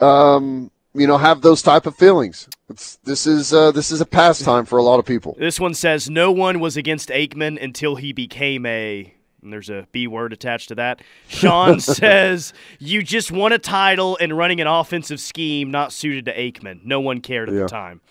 [0.00, 2.48] um, you know, have those type of feelings.
[2.68, 5.36] It's, this is uh, this is a pastime for a lot of people.
[5.38, 9.14] This one says no one was against Aikman until he became a.
[9.42, 11.00] And there's a B word attached to that.
[11.26, 16.36] Sean says you just won a title and running an offensive scheme not suited to
[16.36, 16.84] Aikman.
[16.84, 17.62] No one cared at Yeah.
[17.62, 18.02] the time.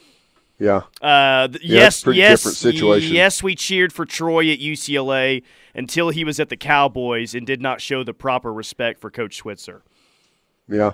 [0.60, 0.82] Yeah.
[1.02, 3.16] Uh, th- Yeah, yes, yes, different situation.
[3.16, 3.42] yes.
[3.42, 5.42] We cheered for Troy at UCLA
[5.74, 9.38] until he was at the Cowboys and did not show the proper respect for Coach
[9.38, 9.84] Switzer.
[10.68, 10.92] Yeah.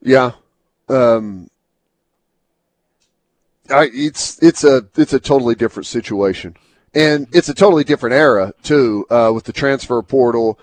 [0.00, 0.32] Yeah.
[0.88, 1.50] Um,
[3.70, 6.56] I, it's it's a it's a totally different situation,
[6.94, 10.58] and it's a totally different era too uh, with the transfer portal,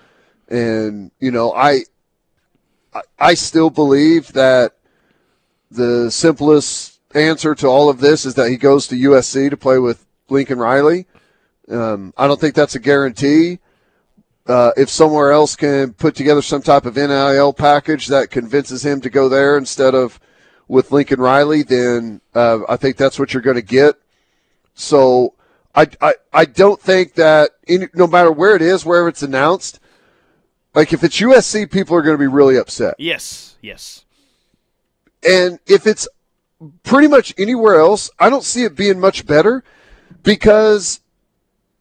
[0.48, 1.84] and you know I-
[3.18, 4.72] I still believe that
[5.70, 9.78] the simplest answer to all of this is that he goes to USC to play
[9.78, 11.06] with Lincoln Riley.
[11.68, 13.58] Um, I don't think that's a guarantee.
[14.46, 19.00] Uh, if somewhere else can put together some type of NIL package that convinces him
[19.00, 20.18] to go there instead of
[20.66, 23.96] with Lincoln Riley, then uh, I think that's what you're going to get.
[24.74, 25.34] So
[25.74, 29.78] I, I, I don't think that any, no matter where it is, wherever it's announced,
[30.74, 32.94] like if it's USC, people are going to be really upset.
[32.98, 34.04] Yes, yes.
[35.28, 36.08] And if it's
[36.82, 39.64] pretty much anywhere else, I don't see it being much better
[40.22, 41.00] because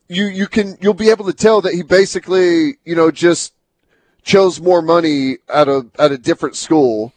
[0.07, 3.53] you you can you'll be able to tell that he basically you know just
[4.23, 7.13] chose more money at a at a different school,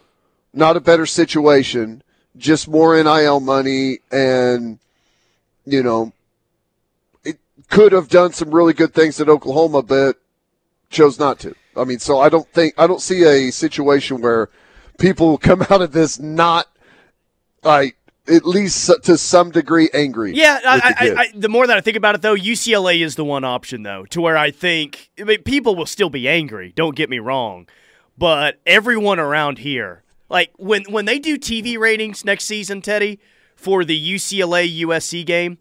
[0.53, 2.03] not a better situation,
[2.37, 4.79] just more NIL money, and
[5.65, 6.13] you know
[7.25, 10.17] it could have done some really good things at Oklahoma, but
[10.91, 11.55] chose not to.
[11.77, 14.51] I mean, so I don't think I don't see a situation where
[14.99, 16.69] people come out of this not
[17.63, 17.97] like
[18.29, 20.35] at least to some degree angry.
[20.35, 21.21] Yeah, I, the I.
[21.23, 24.05] I, the more that I think about it, though, UCLA is the one option, though,
[24.07, 26.73] to where I think I mean, people will still be angry.
[26.75, 27.69] Don't get me wrong,
[28.17, 33.19] but everyone around here, like when when they do TV ratings next season, Teddy,
[33.57, 35.59] for the UCLA USC game.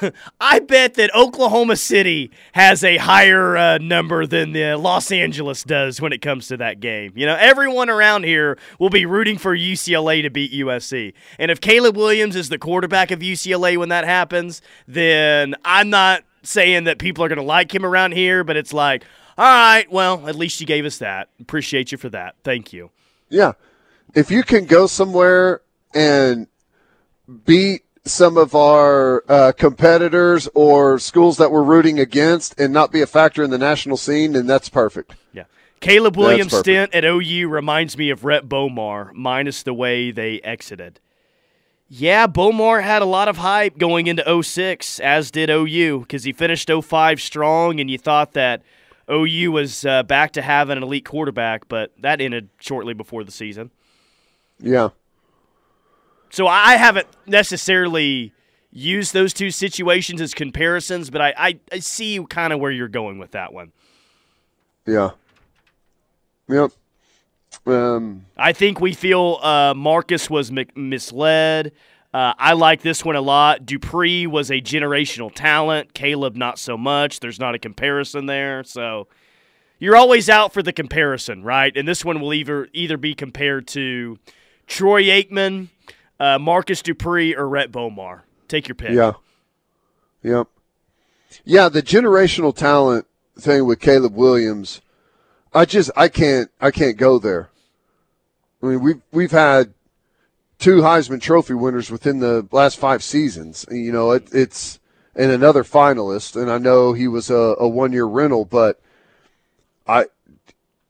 [0.40, 6.00] I bet that Oklahoma City has a higher uh, number than the Los Angeles does
[6.00, 7.12] when it comes to that game.
[7.16, 11.14] You know, everyone around here will be rooting for UCLA to beat USC.
[11.38, 16.24] And if Caleb Williams is the quarterback of UCLA when that happens, then I'm not
[16.42, 19.04] saying that people are going to like him around here, but it's like,
[19.38, 21.28] all right, well, at least you gave us that.
[21.40, 22.36] Appreciate you for that.
[22.44, 22.90] Thank you.
[23.28, 23.52] Yeah.
[24.14, 25.62] If you can go somewhere
[25.94, 26.46] and
[27.44, 33.00] beat some of our uh, competitors or schools that we're rooting against and not be
[33.00, 35.14] a factor in the national scene, then that's perfect.
[35.32, 35.44] Yeah.
[35.80, 41.00] Caleb Williams' stint at OU reminds me of Rhett Bomar, minus the way they exited.
[41.88, 46.32] Yeah, Bomar had a lot of hype going into 06, as did OU, because he
[46.32, 48.62] finished 05 strong, and you thought that
[49.10, 53.32] OU was uh, back to having an elite quarterback, but that ended shortly before the
[53.32, 53.70] season.
[54.58, 54.90] Yeah.
[56.32, 58.32] So I haven't necessarily
[58.70, 62.88] used those two situations as comparisons, but I, I, I see kind of where you're
[62.88, 63.70] going with that one.
[64.86, 65.10] Yeah.
[66.48, 66.72] Yep.
[67.66, 71.72] Um, I think we feel uh, Marcus was mi- misled.
[72.14, 73.66] Uh, I like this one a lot.
[73.66, 75.92] Dupree was a generational talent.
[75.92, 77.20] Caleb, not so much.
[77.20, 78.64] There's not a comparison there.
[78.64, 79.06] So
[79.78, 81.76] you're always out for the comparison, right?
[81.76, 84.18] And this one will either either be compared to
[84.66, 85.68] Troy Aikman,
[86.22, 88.20] uh, Marcus Dupree, or Rhett Bomar.
[88.46, 88.92] Take your pick.
[88.92, 89.14] Yeah.
[90.22, 90.46] Yep.
[91.44, 93.06] Yeah, the generational talent
[93.36, 94.80] thing with Caleb Williams,
[95.52, 97.50] I just I can't I can't go there.
[98.62, 99.74] I mean, we've we've had
[100.60, 103.66] two Heisman Trophy winners within the last five seasons.
[103.68, 104.78] You know, it, it's
[105.16, 108.80] and another finalist, and I know he was a, a one year rental, but
[109.88, 110.06] I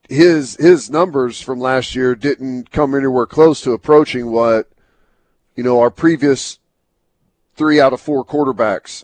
[0.09, 4.69] his his numbers from last year didn't come anywhere close to approaching what
[5.55, 6.59] you know our previous
[7.55, 9.03] three out of four quarterbacks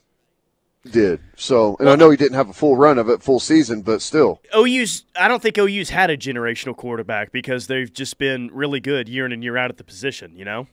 [0.89, 1.19] did.
[1.35, 4.01] So, and I know he didn't have a full run of it, full season, but
[4.01, 4.41] still.
[4.55, 9.09] OU's I don't think OU's had a generational quarterback because they've just been really good
[9.09, 10.67] year in and year out at the position, you know?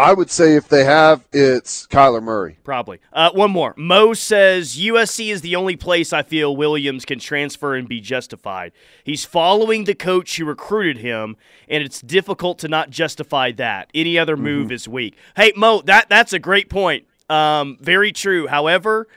[0.00, 2.56] I would say if they have, it's Kyler Murray.
[2.62, 3.00] Probably.
[3.12, 3.74] Uh, one more.
[3.76, 8.70] Mo says USC is the only place I feel Williams can transfer and be justified.
[9.02, 11.36] He's following the coach who recruited him,
[11.68, 13.90] and it's difficult to not justify that.
[13.92, 15.16] Any other move is weak.
[15.34, 17.04] Hey, Mo, that that's a great point.
[17.28, 18.46] Um, very true.
[18.46, 19.08] However,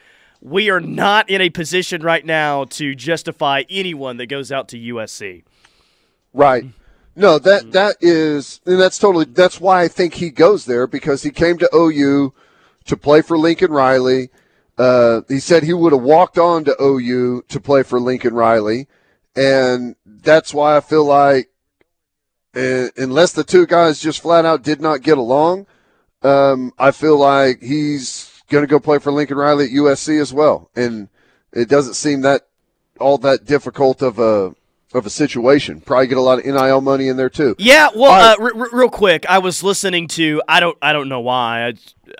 [0.41, 4.77] we are not in a position right now to justify anyone that goes out to
[4.77, 5.43] USC.
[6.33, 6.65] Right.
[7.15, 9.25] No, that that is, and that's totally.
[9.25, 12.33] That's why I think he goes there because he came to OU
[12.85, 14.29] to play for Lincoln Riley.
[14.77, 18.87] Uh, he said he would have walked on to OU to play for Lincoln Riley,
[19.35, 21.49] and that's why I feel like,
[22.55, 25.67] uh, unless the two guys just flat out did not get along,
[26.23, 30.33] um, I feel like he's going to go play for Lincoln Riley at USC as
[30.33, 31.09] well, and
[31.51, 32.47] it doesn't seem that
[32.99, 34.55] all that difficult of a
[34.93, 35.81] of a situation.
[35.81, 37.55] Probably get a lot of NIL money in there too.
[37.57, 41.09] Yeah, well, uh, r- r- real quick, I was listening to I don't I don't
[41.09, 41.73] know why I,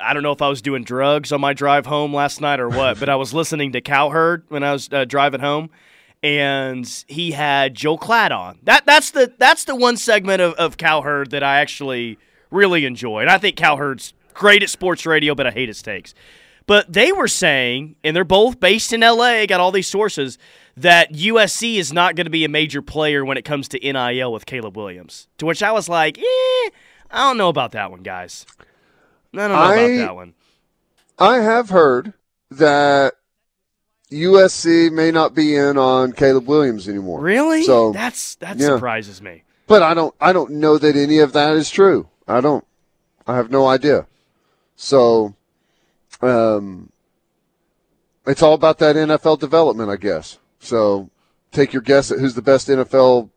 [0.10, 2.70] I don't know if I was doing drugs on my drive home last night or
[2.70, 5.70] what, but I was listening to Cowherd when I was uh, driving home,
[6.24, 8.60] and he had Joel Klatt on.
[8.64, 12.18] That that's the that's the one segment of, of Cowherd that I actually
[12.52, 16.14] really enjoy, and I think Cowherd's great at sports radio, but I hate his takes.
[16.68, 20.38] But they were saying, and they're both based in LA, got all these sources,
[20.78, 24.32] that USC is not going to be a major player when it comes to NIL
[24.32, 25.28] with Caleb Williams.
[25.38, 26.70] To which I was like, eh,
[27.12, 28.46] I don't know about that one, guys.
[29.34, 30.34] I don't know I- about that one.
[31.20, 32.14] I have heard
[32.50, 33.14] that
[34.12, 37.22] USC may not be in on Caleb Williams anymore.
[37.22, 37.64] Really?
[37.64, 38.68] So that's that yeah.
[38.68, 39.44] surprises me.
[39.68, 42.08] But I don't I don't know that any of that is true.
[42.28, 42.66] I don't.
[43.28, 44.08] I have no idea.
[44.76, 45.36] So,
[46.22, 46.92] um,
[48.26, 50.40] it's all about that NFL development, I guess.
[50.62, 51.10] So,
[51.52, 53.30] take your guess at who's the best NFL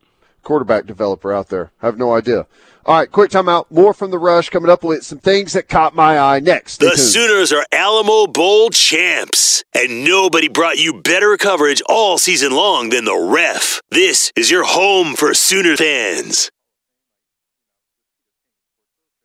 [0.43, 1.72] quarterback developer out there.
[1.83, 2.47] I have no idea.
[2.87, 3.70] All right, quick timeout.
[3.70, 6.75] More from the rush coming up with some things that caught my eye next.
[6.75, 7.09] Stay The tuned.
[7.09, 13.07] Sooners are Alamo Bowl champs, and nobody brought you better coverage all season long than
[13.07, 13.81] the ref.
[13.91, 16.51] This is your home for Sooner fans.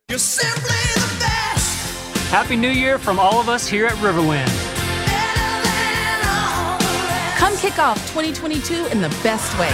[0.08, 2.30] You're simply the best.
[2.30, 4.69] Happy New Year from all of us here at Riverwind.
[7.40, 9.72] Come kick off 2022 in the best way.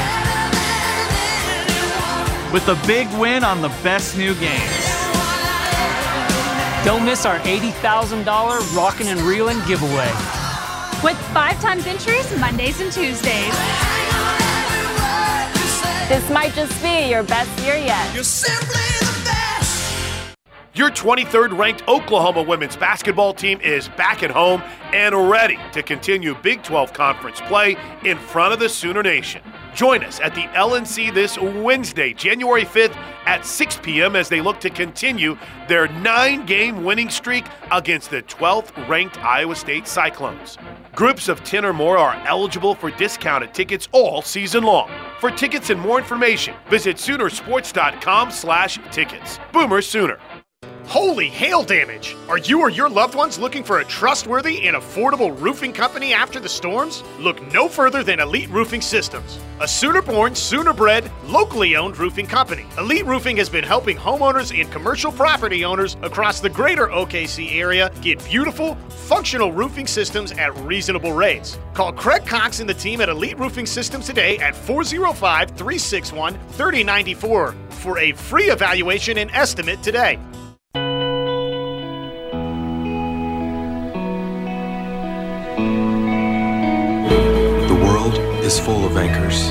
[2.53, 4.87] with a big win on the best new games.
[6.85, 8.25] Don't miss our $80,000
[8.77, 10.11] Rockin' and Reelin' giveaway.
[11.03, 13.55] With five times entries Mondays and Tuesdays.
[16.09, 18.15] This might just be your best year yet.
[20.77, 24.61] Your 23rd ranked Oklahoma women's basketball team is back at home
[24.93, 29.41] and ready to continue Big 12 conference play in front of the Sooner Nation.
[29.75, 34.17] Join us at the LNC this Wednesday, January 5th at 6 p.m.
[34.17, 39.57] as they look to continue their nine game winning streak against the 12th ranked Iowa
[39.57, 40.59] State Cyclones.
[40.95, 44.91] Groups of 10 or more are eligible for discounted tickets all season long.
[45.21, 49.39] For tickets and more information, visit Soonersports.com slash tickets.
[49.55, 50.19] Boomer Sooner.
[50.87, 52.17] Holy hail damage!
[52.29, 56.39] Are you or your loved ones looking for a trustworthy and affordable roofing company after
[56.39, 57.03] the storms?
[57.19, 62.29] Look no further than Elite Roofing Systems, a Sooner born, Sooner bred, locally owned roofing
[62.29, 62.67] company.
[62.79, 67.91] Elite Roofing has been helping homeowners and commercial property owners across the greater OKC area
[68.01, 71.59] get beautiful, functional roofing systems at reasonable rates.
[71.75, 77.57] Call Craig Cox and the team at Elite Roofing Systems today at 405 361 3094
[77.71, 80.21] for a free evaluation and estimate today.
[88.47, 89.51] Is full of anchors,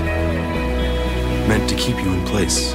[1.50, 2.74] meant to keep you in place.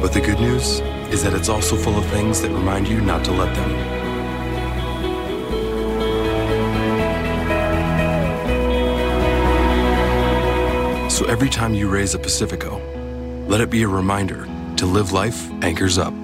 [0.00, 0.80] But the good news
[1.12, 3.70] is that it's also full of things that remind you not to let them.
[11.10, 12.80] So every time you raise a Pacifico,
[13.46, 14.48] let it be a reminder
[14.78, 16.14] to live life anchors up.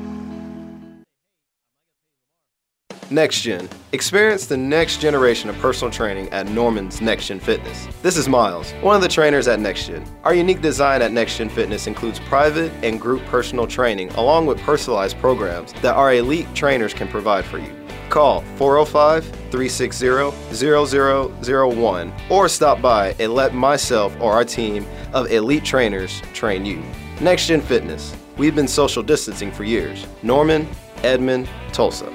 [3.12, 3.68] Next Gen.
[3.90, 7.88] Experience the next generation of personal training at Norman's Next Gen Fitness.
[8.02, 10.04] This is Miles, one of the trainers at Next Gen.
[10.22, 14.60] Our unique design at Next Gen Fitness includes private and group personal training along with
[14.60, 17.74] personalized programs that our elite trainers can provide for you.
[18.10, 25.64] Call 405 360 0001 or stop by and let myself or our team of elite
[25.64, 26.80] trainers train you.
[27.20, 28.16] Next Gen Fitness.
[28.36, 30.06] We've been social distancing for years.
[30.22, 30.68] Norman,
[31.02, 32.12] Edmond, Tulsa.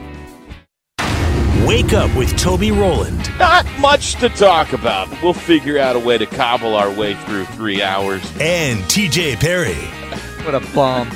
[1.64, 3.30] Wake up with Toby Roland.
[3.40, 5.10] Not much to talk about.
[5.24, 8.22] We'll figure out a way to cobble our way through three hours.
[8.40, 9.74] And TJ Perry.
[10.46, 11.08] What a bomb.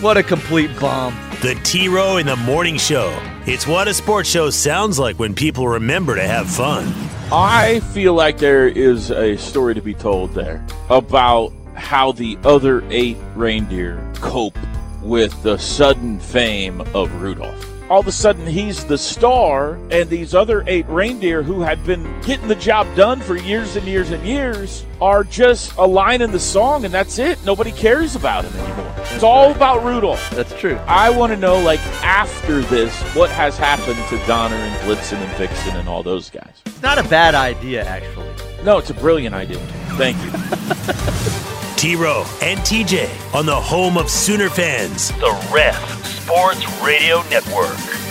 [0.00, 1.14] what a complete bomb.
[1.42, 3.16] The T Row in the Morning Show.
[3.46, 6.92] It's what a sports show sounds like when people remember to have fun.
[7.30, 12.82] I feel like there is a story to be told there about how the other
[12.90, 14.58] eight reindeer cope
[15.02, 17.73] with the sudden fame of Rudolph.
[17.90, 22.02] All of a sudden, he's the star, and these other eight reindeer who had been
[22.22, 26.32] getting the job done for years and years and years are just a line in
[26.32, 27.38] the song, and that's it.
[27.44, 28.94] Nobody cares about him anymore.
[29.10, 30.30] It's all about Rudolph.
[30.30, 30.76] That's true.
[30.86, 35.32] I want to know, like, after this, what has happened to Donner and Blitzen and
[35.36, 36.62] Vixen and all those guys.
[36.64, 38.30] It's not a bad idea, actually.
[38.64, 39.58] No, it's a brilliant idea.
[39.98, 41.40] Thank you.
[41.84, 45.76] T Row and TJ on the home of Sooner fans, the Ref
[46.06, 48.03] Sports Radio Network.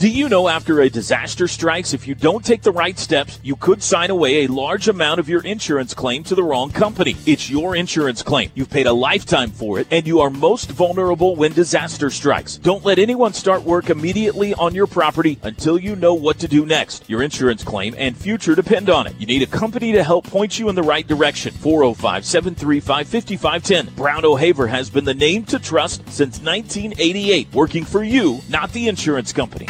[0.00, 3.54] Do you know after a disaster strikes, if you don't take the right steps, you
[3.54, 7.16] could sign away a large amount of your insurance claim to the wrong company?
[7.26, 8.50] It's your insurance claim.
[8.54, 12.56] You've paid a lifetime for it, and you are most vulnerable when disaster strikes.
[12.56, 16.64] Don't let anyone start work immediately on your property until you know what to do
[16.64, 17.04] next.
[17.06, 19.14] Your insurance claim and future depend on it.
[19.18, 21.52] You need a company to help point you in the right direction.
[21.52, 23.94] 405 735 5510.
[23.96, 28.88] Brown O'Haver has been the name to trust since 1988, working for you, not the
[28.88, 29.66] insurance company.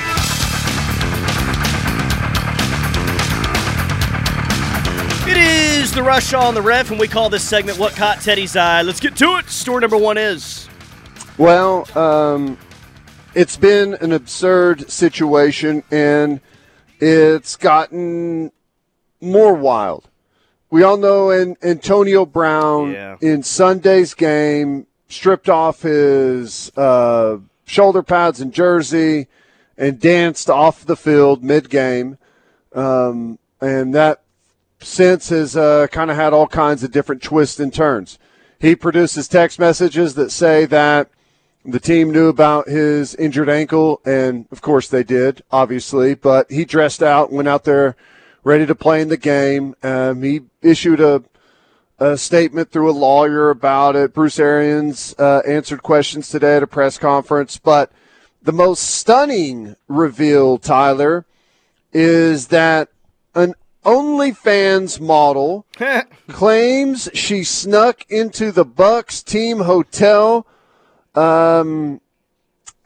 [5.80, 8.82] Is the rush on the ref, and we call this segment "What Caught Teddy's Eye."
[8.82, 9.48] Let's get to it.
[9.48, 10.68] Story number one is
[11.38, 12.58] Well, um,
[13.34, 16.40] it's been an absurd situation, and
[16.98, 18.52] it's gotten
[19.22, 20.08] more wild.
[20.68, 23.16] We all know an, Antonio Brown Yeah.
[23.22, 29.28] in Sunday's game stripped off his uh, shoulder pads and jersey
[29.78, 32.18] and danced off the field mid game.
[32.74, 34.20] Um, and that
[34.82, 38.18] since has uh, kind of had all kinds of different twists and turns.
[38.58, 41.10] He produces text messages that say that
[41.64, 46.14] the team knew about his injured ankle, and of course they did, obviously.
[46.14, 47.96] But he dressed out, went out there
[48.44, 49.74] ready to play in the game.
[49.82, 51.22] Um, he issued a,
[51.98, 54.14] a statement through a lawyer about it.
[54.14, 57.58] Bruce Arians uh, answered questions today at a press conference.
[57.58, 57.92] But
[58.42, 61.26] the most stunning reveal, Tyler,
[61.92, 62.88] is that
[63.84, 65.66] OnlyFans model
[66.28, 70.46] claims she snuck into the Bucs team hotel
[71.14, 72.00] um,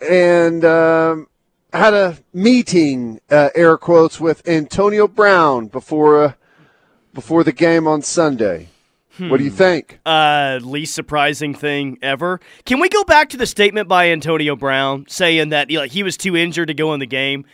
[0.08, 1.26] and um,
[1.72, 6.32] had a meeting, uh, air quotes, with Antonio Brown before uh,
[7.12, 8.68] before the game on Sunday.
[9.18, 9.56] What do you Hmm.
[9.56, 10.00] think?
[10.04, 12.40] Uh, least surprising thing ever.
[12.64, 16.02] Can we go back to the statement by Antonio Brown saying that you know, he
[16.02, 17.44] was too injured to go in the game?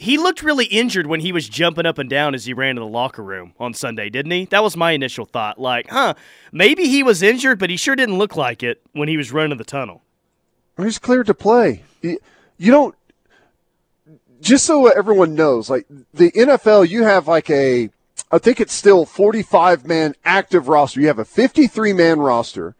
[0.00, 2.80] He looked really injured when he was jumping up and down as he ran to
[2.80, 4.46] the locker room on Sunday, didn't he?
[4.46, 5.60] That was my initial thought.
[5.60, 6.14] Like, huh,
[6.50, 9.58] maybe he was injured, but he sure didn't look like it when he was running
[9.58, 10.00] the tunnel.
[10.78, 11.82] He's cleared to play.
[12.00, 12.18] You,
[12.58, 12.94] don't.
[14.40, 15.84] Just so everyone knows, like
[16.14, 17.90] the NFL, you have like a,
[18.32, 21.02] I think it's still 45 man active roster.
[21.02, 22.74] You have a 53 man roster,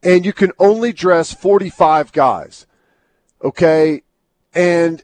[0.00, 2.66] and you can only dress 45 guys.
[3.42, 4.02] Okay,
[4.54, 5.02] and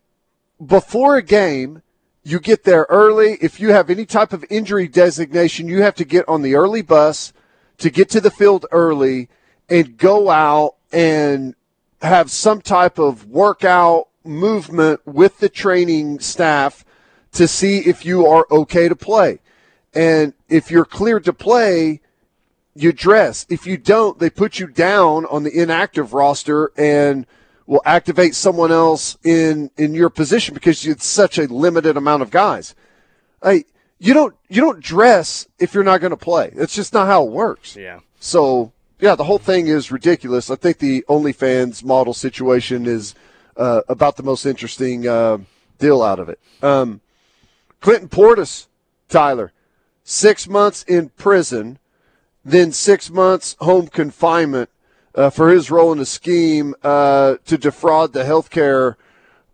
[0.64, 1.82] before a game,
[2.22, 3.38] you get there early.
[3.40, 6.82] If you have any type of injury designation, you have to get on the early
[6.82, 7.32] bus
[7.78, 9.28] to get to the field early
[9.68, 11.54] and go out and
[12.02, 16.84] have some type of workout movement with the training staff
[17.32, 19.40] to see if you are okay to play.
[19.94, 22.00] And if you're cleared to play,
[22.74, 23.46] you dress.
[23.48, 27.26] If you don't, they put you down on the inactive roster and
[27.68, 32.30] will activate someone else in in your position because it's such a limited amount of
[32.30, 32.74] guys.
[33.42, 33.66] Hey,
[33.98, 36.50] you don't you don't dress if you're not going to play.
[36.54, 37.76] It's just not how it works.
[37.76, 38.00] Yeah.
[38.18, 40.50] So yeah, the whole thing is ridiculous.
[40.50, 43.14] I think the OnlyFans model situation is
[43.56, 45.38] uh, about the most interesting uh,
[45.78, 46.40] deal out of it.
[46.62, 47.02] Um,
[47.80, 48.66] Clinton Portis,
[49.10, 49.52] Tyler,
[50.04, 51.78] six months in prison,
[52.42, 54.70] then six months home confinement
[55.18, 58.94] uh, for his role in the scheme uh, to defraud the healthcare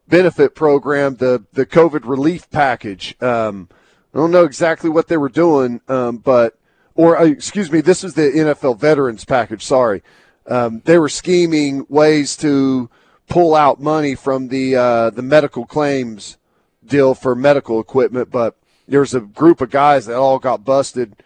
[0.06, 3.16] benefit program, the the COVID relief package.
[3.22, 3.70] Um,
[4.12, 6.58] I don't know exactly what they were doing, um, but
[6.94, 9.64] or uh, excuse me, this is the NFL veterans package.
[9.64, 10.02] Sorry,
[10.46, 12.90] um, they were scheming ways to
[13.26, 16.36] pull out money from the uh, the medical claims
[16.84, 21.16] deal for medical equipment, but there's a group of guys that all got busted,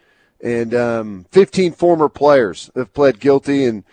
[0.41, 3.83] and um, 15 former players have pled guilty, and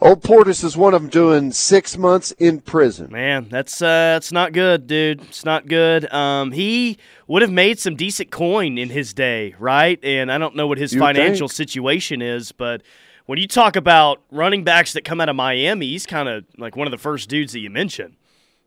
[0.00, 3.10] old Portis is one of them, doing six months in prison.
[3.10, 5.22] Man, that's uh, that's not good, dude.
[5.22, 6.12] It's not good.
[6.12, 9.98] Um, he would have made some decent coin in his day, right?
[10.04, 11.56] And I don't know what his You financial think.
[11.56, 12.82] situation is, but
[13.26, 16.76] when you talk about running backs that come out of Miami, he's kind of like
[16.76, 18.16] one of the first dudes that you mention.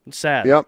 [0.05, 0.45] It's sad.
[0.45, 0.67] Yep.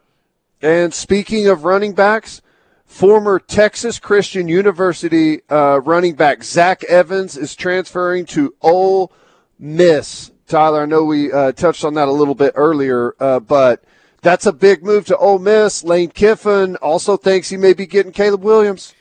[0.62, 2.42] And speaking of running backs,
[2.86, 9.12] former Texas Christian University uh, running back Zach Evans is transferring to Ole
[9.60, 10.31] Miss.
[10.52, 13.84] Tyler, I know we uh, touched on that a little bit earlier, uh, but
[14.22, 15.82] that's a big move to Ole Miss.
[15.84, 18.94] Lane Kiffin also thinks he may be getting Caleb Williams.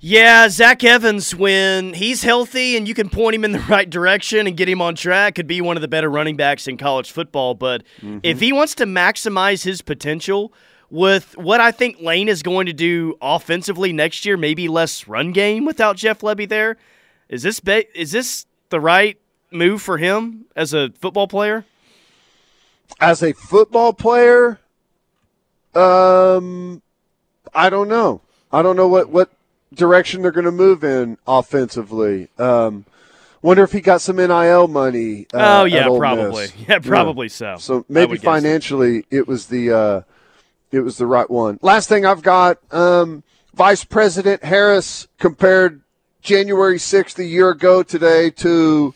[0.00, 4.46] Yeah, Zach Evans, when he's healthy and you can point him in the right direction
[4.46, 7.10] and get him on track, could be one of the better running backs in college
[7.10, 7.54] football.
[7.54, 7.84] But
[8.22, 10.52] if he wants to maximize his potential
[10.90, 15.32] with what I think Lane is going to do offensively next year, maybe less run
[15.32, 16.76] game without Jeff Lebby there,
[17.30, 19.18] is this ba- is this the right
[19.52, 21.64] move for him as a football player?
[23.00, 24.58] As a football player,
[25.74, 26.82] um,
[27.54, 28.20] I don't know.
[28.52, 29.30] I don't know what, what
[29.74, 32.28] direction they're going to move in offensively.
[32.38, 32.84] Um,
[33.40, 35.26] wonder if he got some NIL money.
[35.32, 36.42] Uh, Oh, yeah, probably.
[36.42, 36.54] Miss.
[36.68, 37.56] Yeah, probably so.
[37.58, 40.00] So maybe financially, it was the uh,
[40.70, 41.58] it was the right one.
[41.62, 43.22] Last thing I've got, um,
[43.54, 45.82] Vice President Harris compared
[46.22, 48.94] January sixth a year ago today to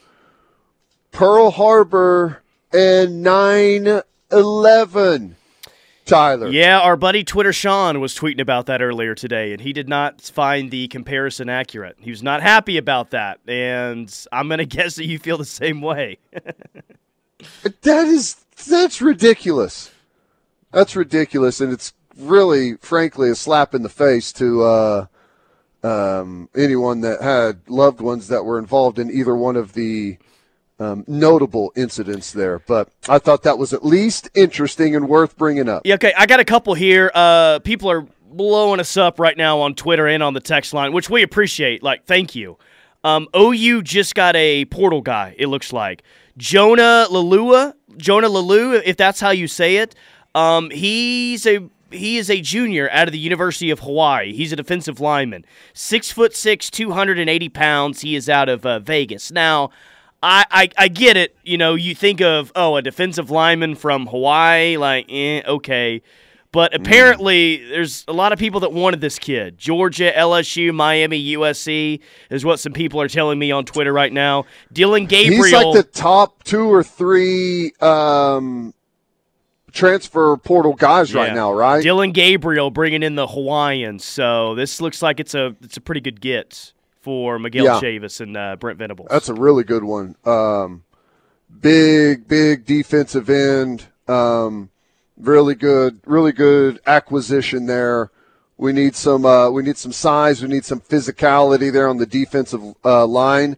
[1.16, 2.42] Pearl Harbor
[2.74, 5.32] and 9-11.
[6.04, 6.48] Tyler.
[6.48, 10.20] Yeah, our buddy Twitter Sean was tweeting about that earlier today, and he did not
[10.20, 11.96] find the comparison accurate.
[11.98, 15.46] He was not happy about that, and I'm going to guess that you feel the
[15.46, 16.18] same way.
[17.82, 18.36] That is
[18.66, 19.92] that's ridiculous.
[20.72, 25.06] That's ridiculous, and it's really, frankly, a slap in the face to uh,
[25.82, 30.16] um, anyone that had loved ones that were involved in either one of the
[30.78, 32.58] um, notable incidents there.
[32.60, 35.82] But I thought that was at least interesting and worth bringing up.
[35.84, 37.10] Yeah, okay, I got a couple here.
[37.14, 40.92] Uh, people are blowing us up right now on Twitter and on the text line,
[40.92, 41.82] which we appreciate.
[41.82, 42.58] Like, thank you.
[43.04, 45.34] Um, OU just got a portal guy.
[45.38, 46.02] It looks like
[46.36, 47.74] Jonah Lalua.
[47.96, 49.94] Jonah Laulu, if that's how you say it.
[50.34, 51.60] Um, he's a
[51.90, 54.32] he is a junior out of the University of Hawaii.
[54.32, 58.00] He's a defensive lineman, six foot six, two hundred and eighty pounds.
[58.00, 59.30] He is out of uh, Vegas.
[59.30, 59.70] Now,
[60.22, 61.36] I, I I get it.
[61.44, 66.02] You know, you think of oh, a defensive lineman from Hawaii, like eh, okay.
[66.52, 69.58] But apparently, there's a lot of people that wanted this kid.
[69.58, 72.00] Georgia, LSU, Miami, USC
[72.30, 74.46] is what some people are telling me on Twitter right now.
[74.72, 75.44] Dillon Gabriel.
[75.44, 78.72] He's like the top two or three um,
[79.72, 81.82] transfer portal guys right now, right?
[81.82, 84.04] Dillon Gabriel bringing in the Hawaiians.
[84.04, 86.72] So this looks like it's a it's a pretty good get
[87.06, 87.80] for Miguel Yeah.
[87.80, 89.06] Chavis and uh, Brent Venables.
[89.08, 90.16] That's a really good one.
[90.24, 90.82] Um,
[91.60, 93.86] big, big defensive end.
[94.08, 94.70] Um,
[95.16, 98.10] really good, really good acquisition there.
[98.58, 99.24] We need some.
[99.24, 100.42] Uh, we need some size.
[100.42, 103.56] We need some physicality there on the defensive uh, line.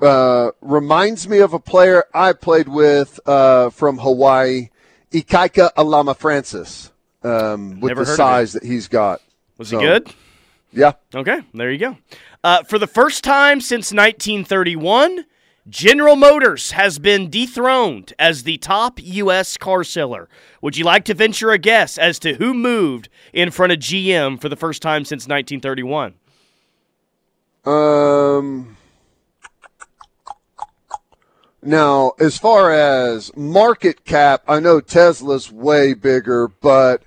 [0.00, 4.70] Uh, reminds me of a player I played with uh, from Hawaii,
[5.12, 6.90] Ikaika Alama Francis,
[7.22, 9.20] um, with Never the size that he's got.
[9.58, 10.12] Was So, he good?
[10.72, 10.92] Yeah.
[11.14, 11.96] Okay, there you go.
[12.44, 15.24] Uh, for the first time since 1931,
[15.68, 19.56] General Motors has been dethroned as the top U.S.
[19.56, 20.28] car seller.
[20.62, 24.40] Would you like to venture a guess as to who moved in front of GM
[24.40, 26.14] for the first time since 1931?
[27.66, 28.76] Um.
[31.60, 37.02] Now, as far as market cap, I know Tesla's way bigger, but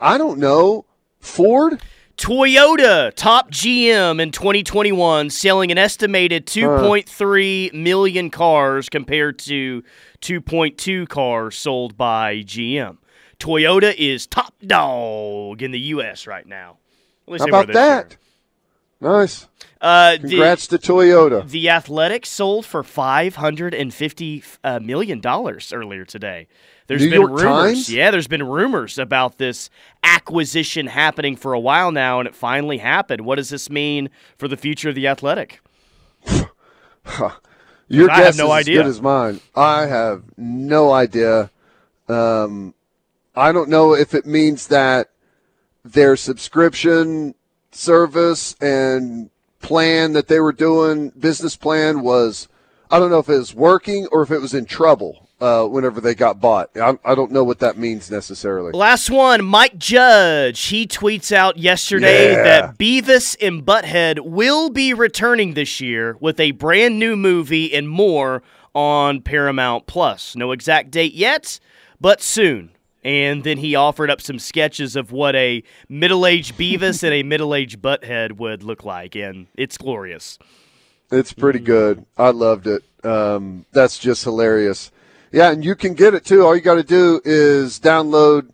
[0.00, 0.86] I don't know.
[1.20, 1.80] Ford?
[2.20, 9.82] Toyota, top GM in 2021, selling an estimated 2.3 million cars compared to
[10.20, 12.98] 2.2 cars sold by GM.
[13.38, 16.26] Toyota is top dog in the U.S.
[16.26, 16.76] right now.
[17.40, 17.74] How about this
[18.10, 18.18] year.
[19.00, 19.48] Nice.
[19.80, 21.48] Uh, the- Congrats to Toyota.
[21.48, 26.48] The Athletics sold for five hundred and fifty uh, million dollars earlier today.
[26.86, 27.92] There's New been York rumors, Times?
[27.94, 28.10] yeah.
[28.10, 29.70] There's been rumors about this
[30.02, 33.22] acquisition happening for a while now, and it finally happened.
[33.24, 35.60] What does this mean for the future of the Athletic?
[37.88, 38.80] Your I guess have no is idea.
[38.80, 39.40] as good as mine.
[39.56, 41.50] I have no idea.
[42.08, 42.74] Um,
[43.34, 45.10] I don't know if it means that
[45.84, 47.34] their subscription
[47.72, 52.48] service and plan that they were doing, business plan was,
[52.90, 56.00] I don't know if it was working or if it was in trouble uh, whenever
[56.00, 56.70] they got bought.
[56.76, 58.72] I, I don't know what that means necessarily.
[58.72, 60.60] Last one, Mike Judge.
[60.66, 62.42] He tweets out yesterday Yeah.
[62.42, 67.88] that Beavis and Butthead will be returning this year with a brand new movie and
[67.88, 68.42] more
[68.74, 70.36] on Paramount Plus.
[70.36, 71.58] No exact date yet,
[72.00, 72.70] but soon.
[73.02, 77.80] And then he offered up some sketches of what a middle-aged Beavis and a middle-aged
[77.80, 80.38] Butthead would look like, and it's glorious.
[81.10, 82.04] It's pretty good.
[82.18, 82.82] I loved it.
[83.04, 84.92] Um, that's just hilarious.
[85.32, 86.44] Yeah, and you can get it too.
[86.44, 88.50] All you got to do is download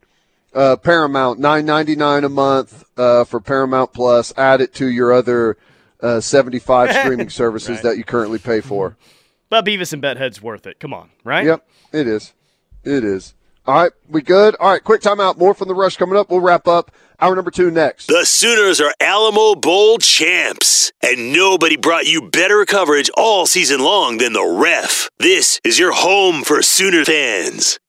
[0.55, 4.33] uh, Paramount, nine ninety nine a month uh, for Paramount Plus.
[4.39, 5.57] Add it to your other
[6.01, 7.83] uh, seventy five streaming services Right.
[7.83, 8.97] that you currently pay for.
[9.51, 10.79] But Beavis and Butthead's worth it.
[10.79, 11.45] Come on, right?
[11.45, 12.33] Yep, it is.
[12.85, 13.35] It is.
[13.67, 14.55] All right, we good?
[14.61, 15.39] All right, quick timeout.
[15.39, 16.31] More from the rush coming up.
[16.31, 18.07] We'll wrap up hour number two next.
[18.07, 24.19] The Sooners are Alamo Bowl champs, and nobody brought you better coverage all season long
[24.19, 25.11] than the ref.
[25.19, 27.81] This is your home for Sooner fans.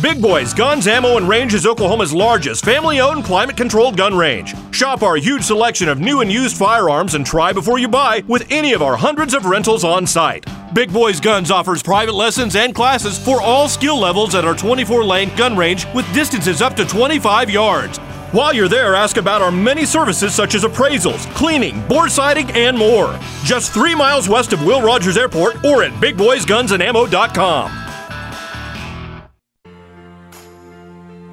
[0.00, 4.54] Big Boys Guns, Ammo, and Range is Oklahoma's largest family owned, climate controlled gun range.
[4.72, 8.46] Shop our huge selection of new and used firearms and try before you buy with
[8.48, 10.46] any of our hundreds of rentals on site.
[10.72, 15.02] Big Boys Guns offers private lessons and classes for all skill levels at our 24
[15.02, 17.98] lane gun range with distances up to 25 yards.
[18.30, 22.78] While you're there, ask about our many services such as appraisals, cleaning, board siding, and
[22.78, 23.18] more.
[23.42, 27.87] Just three miles west of Will Rogers Airport or at bigboysgunsandammo.com.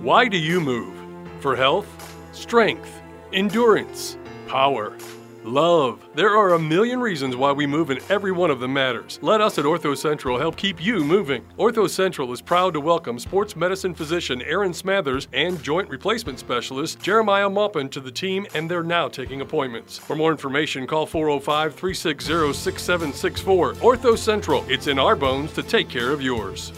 [0.06, 0.94] Why do you move?
[1.40, 1.88] For health,
[2.32, 3.02] strength,
[3.34, 4.96] endurance, power,
[5.44, 6.00] love.
[6.14, 9.18] There are a million reasons why we move, and every one of them matters.
[9.24, 11.44] Let us at Ortho Central help keep you moving.
[11.58, 17.00] Ortho Central is proud to welcome sports medicine physician Aaron Smathers and joint replacement specialist
[17.00, 19.98] Jeremiah Maupin to the team, and they're now taking appointments.
[19.98, 23.74] For more information, call 405 360 6764.
[23.74, 26.72] Ortho Central, it's in our bones to take care of yours.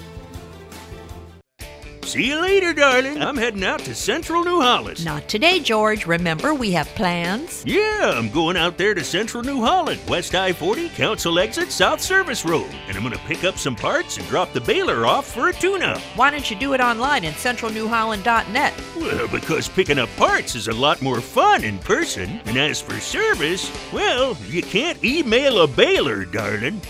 [2.08, 3.22] See you later, darling.
[3.22, 5.04] I'm heading out to Central New Holland.
[5.04, 6.06] Not today, George.
[6.06, 7.66] Remember, we have plans.
[7.66, 12.00] Yeah, I'm going out there to Central New Holland, West I 40, Council Exit, South
[12.00, 12.70] Service Road.
[12.88, 15.54] And I'm going to pick up some parts and drop the baler off for a
[15.54, 16.00] tune up.
[16.16, 18.74] Why don't you do it online at centralnewholland.net?
[18.96, 22.40] Well, because picking up parts is a lot more fun in person.
[22.46, 26.82] And as for service, well, you can't email a baler, darling.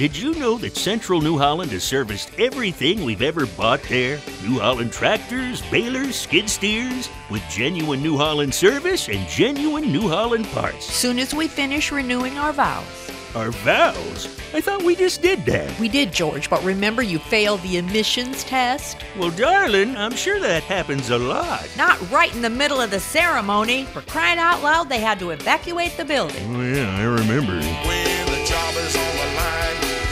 [0.00, 4.18] Did you know that Central New Holland has serviced everything we've ever bought there?
[4.42, 10.46] New Holland tractors, balers, skid steers, with genuine New Holland service and genuine New Holland
[10.52, 10.86] parts.
[10.86, 13.10] Soon as we finish renewing our vows.
[13.34, 14.40] Our vows?
[14.54, 15.78] I thought we just did that.
[15.78, 18.96] We did, George, but remember you failed the emissions test?
[19.18, 21.68] Well, darling, I'm sure that happens a lot.
[21.76, 23.84] Not right in the middle of the ceremony.
[23.84, 26.56] For crying out loud, they had to evacuate the building.
[26.56, 27.60] Oh, yeah, I remember.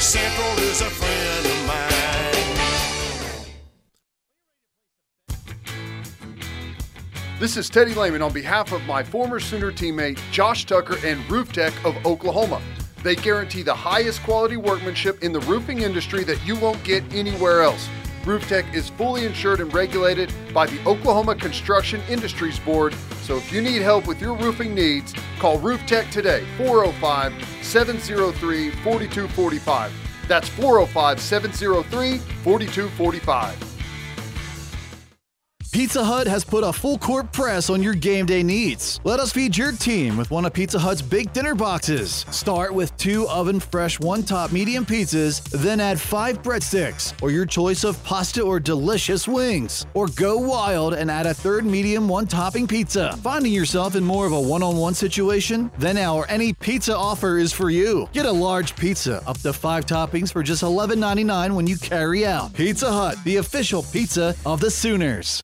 [0.09, 1.85] Central is a friend of mine.
[7.39, 11.53] This is Teddy Lehman on behalf of my former Sooner teammate Josh Tucker and Roof
[11.53, 12.63] Tech of Oklahoma.
[13.03, 17.61] They guarantee the highest quality workmanship in the roofing industry that you won't get anywhere
[17.61, 17.87] else.
[18.29, 22.93] Roof Tech is fully insured and regulated by the Oklahoma Construction Industries Board.
[23.23, 29.93] So if you need help with your roofing needs, call RoofTech today, 405 703 4245.
[30.29, 33.68] That's 405 703 4245.
[35.71, 39.01] Pizza Hut has put a full court press on your game day needs.
[39.05, 42.25] Let us feed your team with one of Pizza Hut's big dinner boxes.
[42.31, 47.45] Start with two oven fresh one top medium pizzas, then add five breadsticks, or your
[47.45, 49.85] choice of pasta or delicious wings.
[49.93, 53.15] Or go wild and add a third medium one topping pizza.
[53.23, 55.71] Finding yourself in more of a one on one situation?
[55.79, 58.09] Then our any pizza offer is for you.
[58.15, 62.55] Get a large pizza up to five toppings for just $11.99 when you carry out.
[62.55, 65.43] Pizza Hut, the official pizza of the Sooners.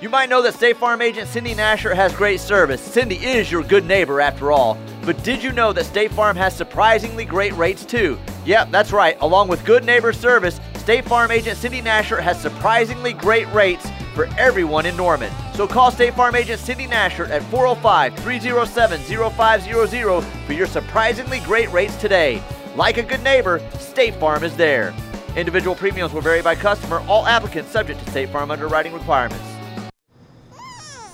[0.00, 2.80] You might know that State Farm agent Cindy Nasher has great service.
[2.80, 4.76] Cindy is your good neighbor after all.
[5.02, 8.18] But did you know that State Farm has surprisingly great rates too?
[8.44, 9.16] Yep, that's right.
[9.20, 14.26] Along with good neighbor service, State Farm agent Cindy Nasher has surprisingly great rates for
[14.36, 15.32] everyone in Norman.
[15.54, 21.70] So call State Farm agent Cindy Nasher at 405 307 0500 for your surprisingly great
[21.72, 22.42] rates today.
[22.74, 24.92] Like a good neighbor, State Farm is there.
[25.36, 29.53] Individual premiums will vary by customer, all applicants subject to State Farm underwriting requirements.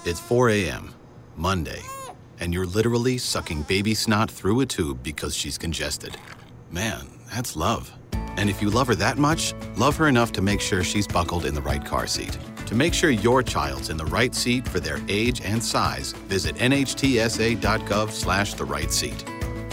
[0.06, 0.94] It's 4 a.m.,
[1.36, 1.82] Monday,
[2.40, 6.16] and you're literally sucking baby snot through a tube because she's congested.
[6.70, 7.92] Man, that's love.
[8.38, 11.44] And if you love her that much, love her enough to make sure she's buckled
[11.44, 12.38] in the right car seat.
[12.64, 16.56] To make sure your child's in the right seat for their age and size, visit
[16.56, 19.22] nhtsa.gov slash the right seat.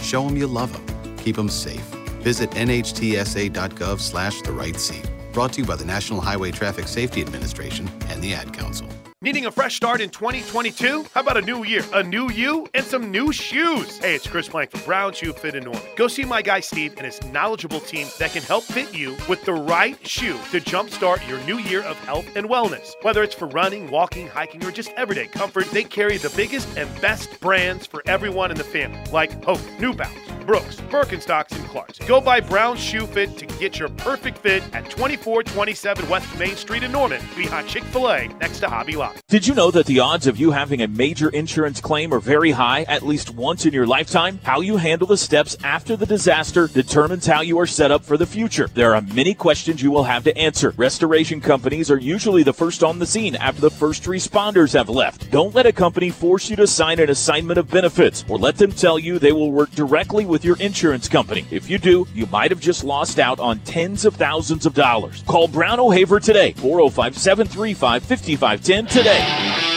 [0.02, 1.16] Show them you love them.
[1.16, 1.86] Keep them safe.
[2.20, 5.10] Visit nhtsa.gov slash the right seat.
[5.32, 8.88] Brought to you by the National Highway Traffic Safety Administration and the Ad Council.
[9.20, 11.06] Needing a fresh start in 2022?
[11.12, 13.98] How about a new year, a new you, and some new shoes?
[13.98, 15.82] Hey, it's Chris Plank from Brown Shoe Fit and Norman.
[15.96, 19.44] Go see my guy Steve and his knowledgeable team that can help fit you with
[19.44, 22.92] the right shoe to jumpstart your new year of health and wellness.
[23.02, 26.88] Whether it's for running, walking, hiking, or just everyday comfort, they carry the biggest and
[27.00, 31.98] best brands for everyone in the family, like Hoka, New Balance, Brooks, Birkenstocks, and Clarks.
[31.98, 36.82] Go buy Brown Shoe Fit to get your perfect fit at 2427 West Main Street
[36.82, 39.18] in Norman, behind Chick fil A, next to Hobby Lobby.
[39.28, 42.50] Did you know that the odds of you having a major insurance claim are very
[42.52, 44.40] high at least once in your lifetime?
[44.42, 48.16] How you handle the steps after the disaster determines how you are set up for
[48.16, 48.68] the future.
[48.72, 50.72] There are many questions you will have to answer.
[50.78, 55.30] Restoration companies are usually the first on the scene after the first responders have left.
[55.30, 58.72] Don't let a company force you to sign an assignment of benefits or let them
[58.72, 61.46] tell you they will work directly with your insurance company.
[61.50, 65.22] If you do, you might have just lost out on tens of thousands of dollars.
[65.26, 69.68] Call Brown O'Haver today, 405 735 5510 today.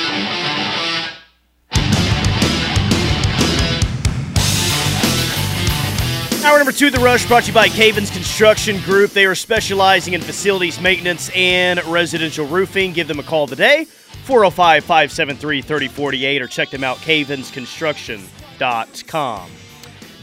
[6.44, 9.12] Hour number two, The Rush, brought to you by Cavens Construction Group.
[9.12, 12.94] They are specializing in facilities maintenance and residential roofing.
[12.94, 19.52] Give them a call today, 405 573 3048, or check them out, cavensconstruction.com.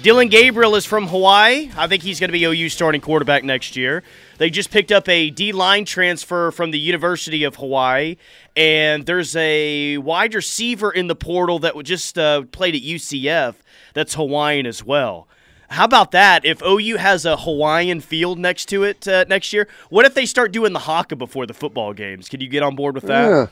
[0.03, 1.70] Dillon Gabriel is from Hawaii.
[1.76, 4.05] I think he's going to be OU starting quarterback next year.
[4.36, 8.16] They just picked up a D line transfer from the University of Hawaii,
[8.55, 13.57] and there's a wide receiver in the portal that just uh, played at UCF
[13.92, 15.26] that's Hawaiian as well.
[15.68, 16.44] How about that?
[16.44, 20.26] If OU has a Hawaiian field next to it uh, next year, what if they
[20.26, 22.28] start doing the haka before the football games?
[22.28, 23.28] Can you get on board with that?
[23.28, 23.46] Yeah,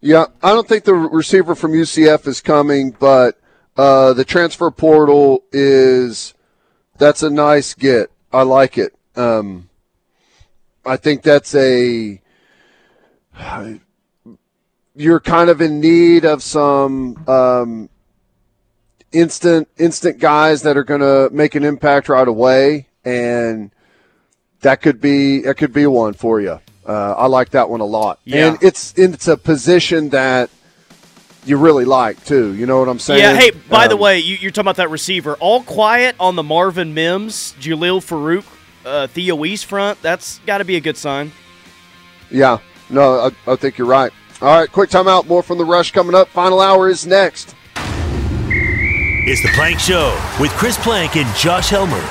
[0.00, 0.26] yeah.
[0.42, 3.38] I don't think the receiver from UCF is coming, but
[3.76, 6.34] uh, the transfer portal is
[6.98, 8.10] that's a nice get.
[8.32, 8.94] I like it.
[9.16, 9.68] Um,
[10.84, 12.20] I think that's a
[14.94, 17.88] you're kind of in need of some um,
[19.12, 23.70] instant instant guys that are going to make an impact right away, and
[24.60, 26.60] that could be that could be one for you.
[26.86, 28.48] Uh, I like that one a lot, Yeah.
[28.48, 30.50] and it's it's a position that
[31.46, 32.54] you really like too.
[32.54, 33.20] You know what I'm saying?
[33.22, 33.34] Yeah.
[33.36, 35.34] Hey, by the Um, way, you, you're talking about that receiver.
[35.34, 38.44] All quiet on the Marvin Mims, Jalil Farooq,
[38.84, 40.02] uh, Theo Wease front.
[40.02, 41.32] That's got to be a good sign.
[42.30, 42.58] Yeah,
[42.90, 44.12] no, I, I think you're right.
[44.42, 45.26] All right, quick timeout.
[45.26, 46.28] More from the rush coming up.
[46.28, 47.54] Final hour is next.
[49.28, 52.04] It's the Plank Show with Chris Plank and Josh Helmer.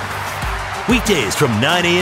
[0.90, 1.94] Weekdays from 9 a.m.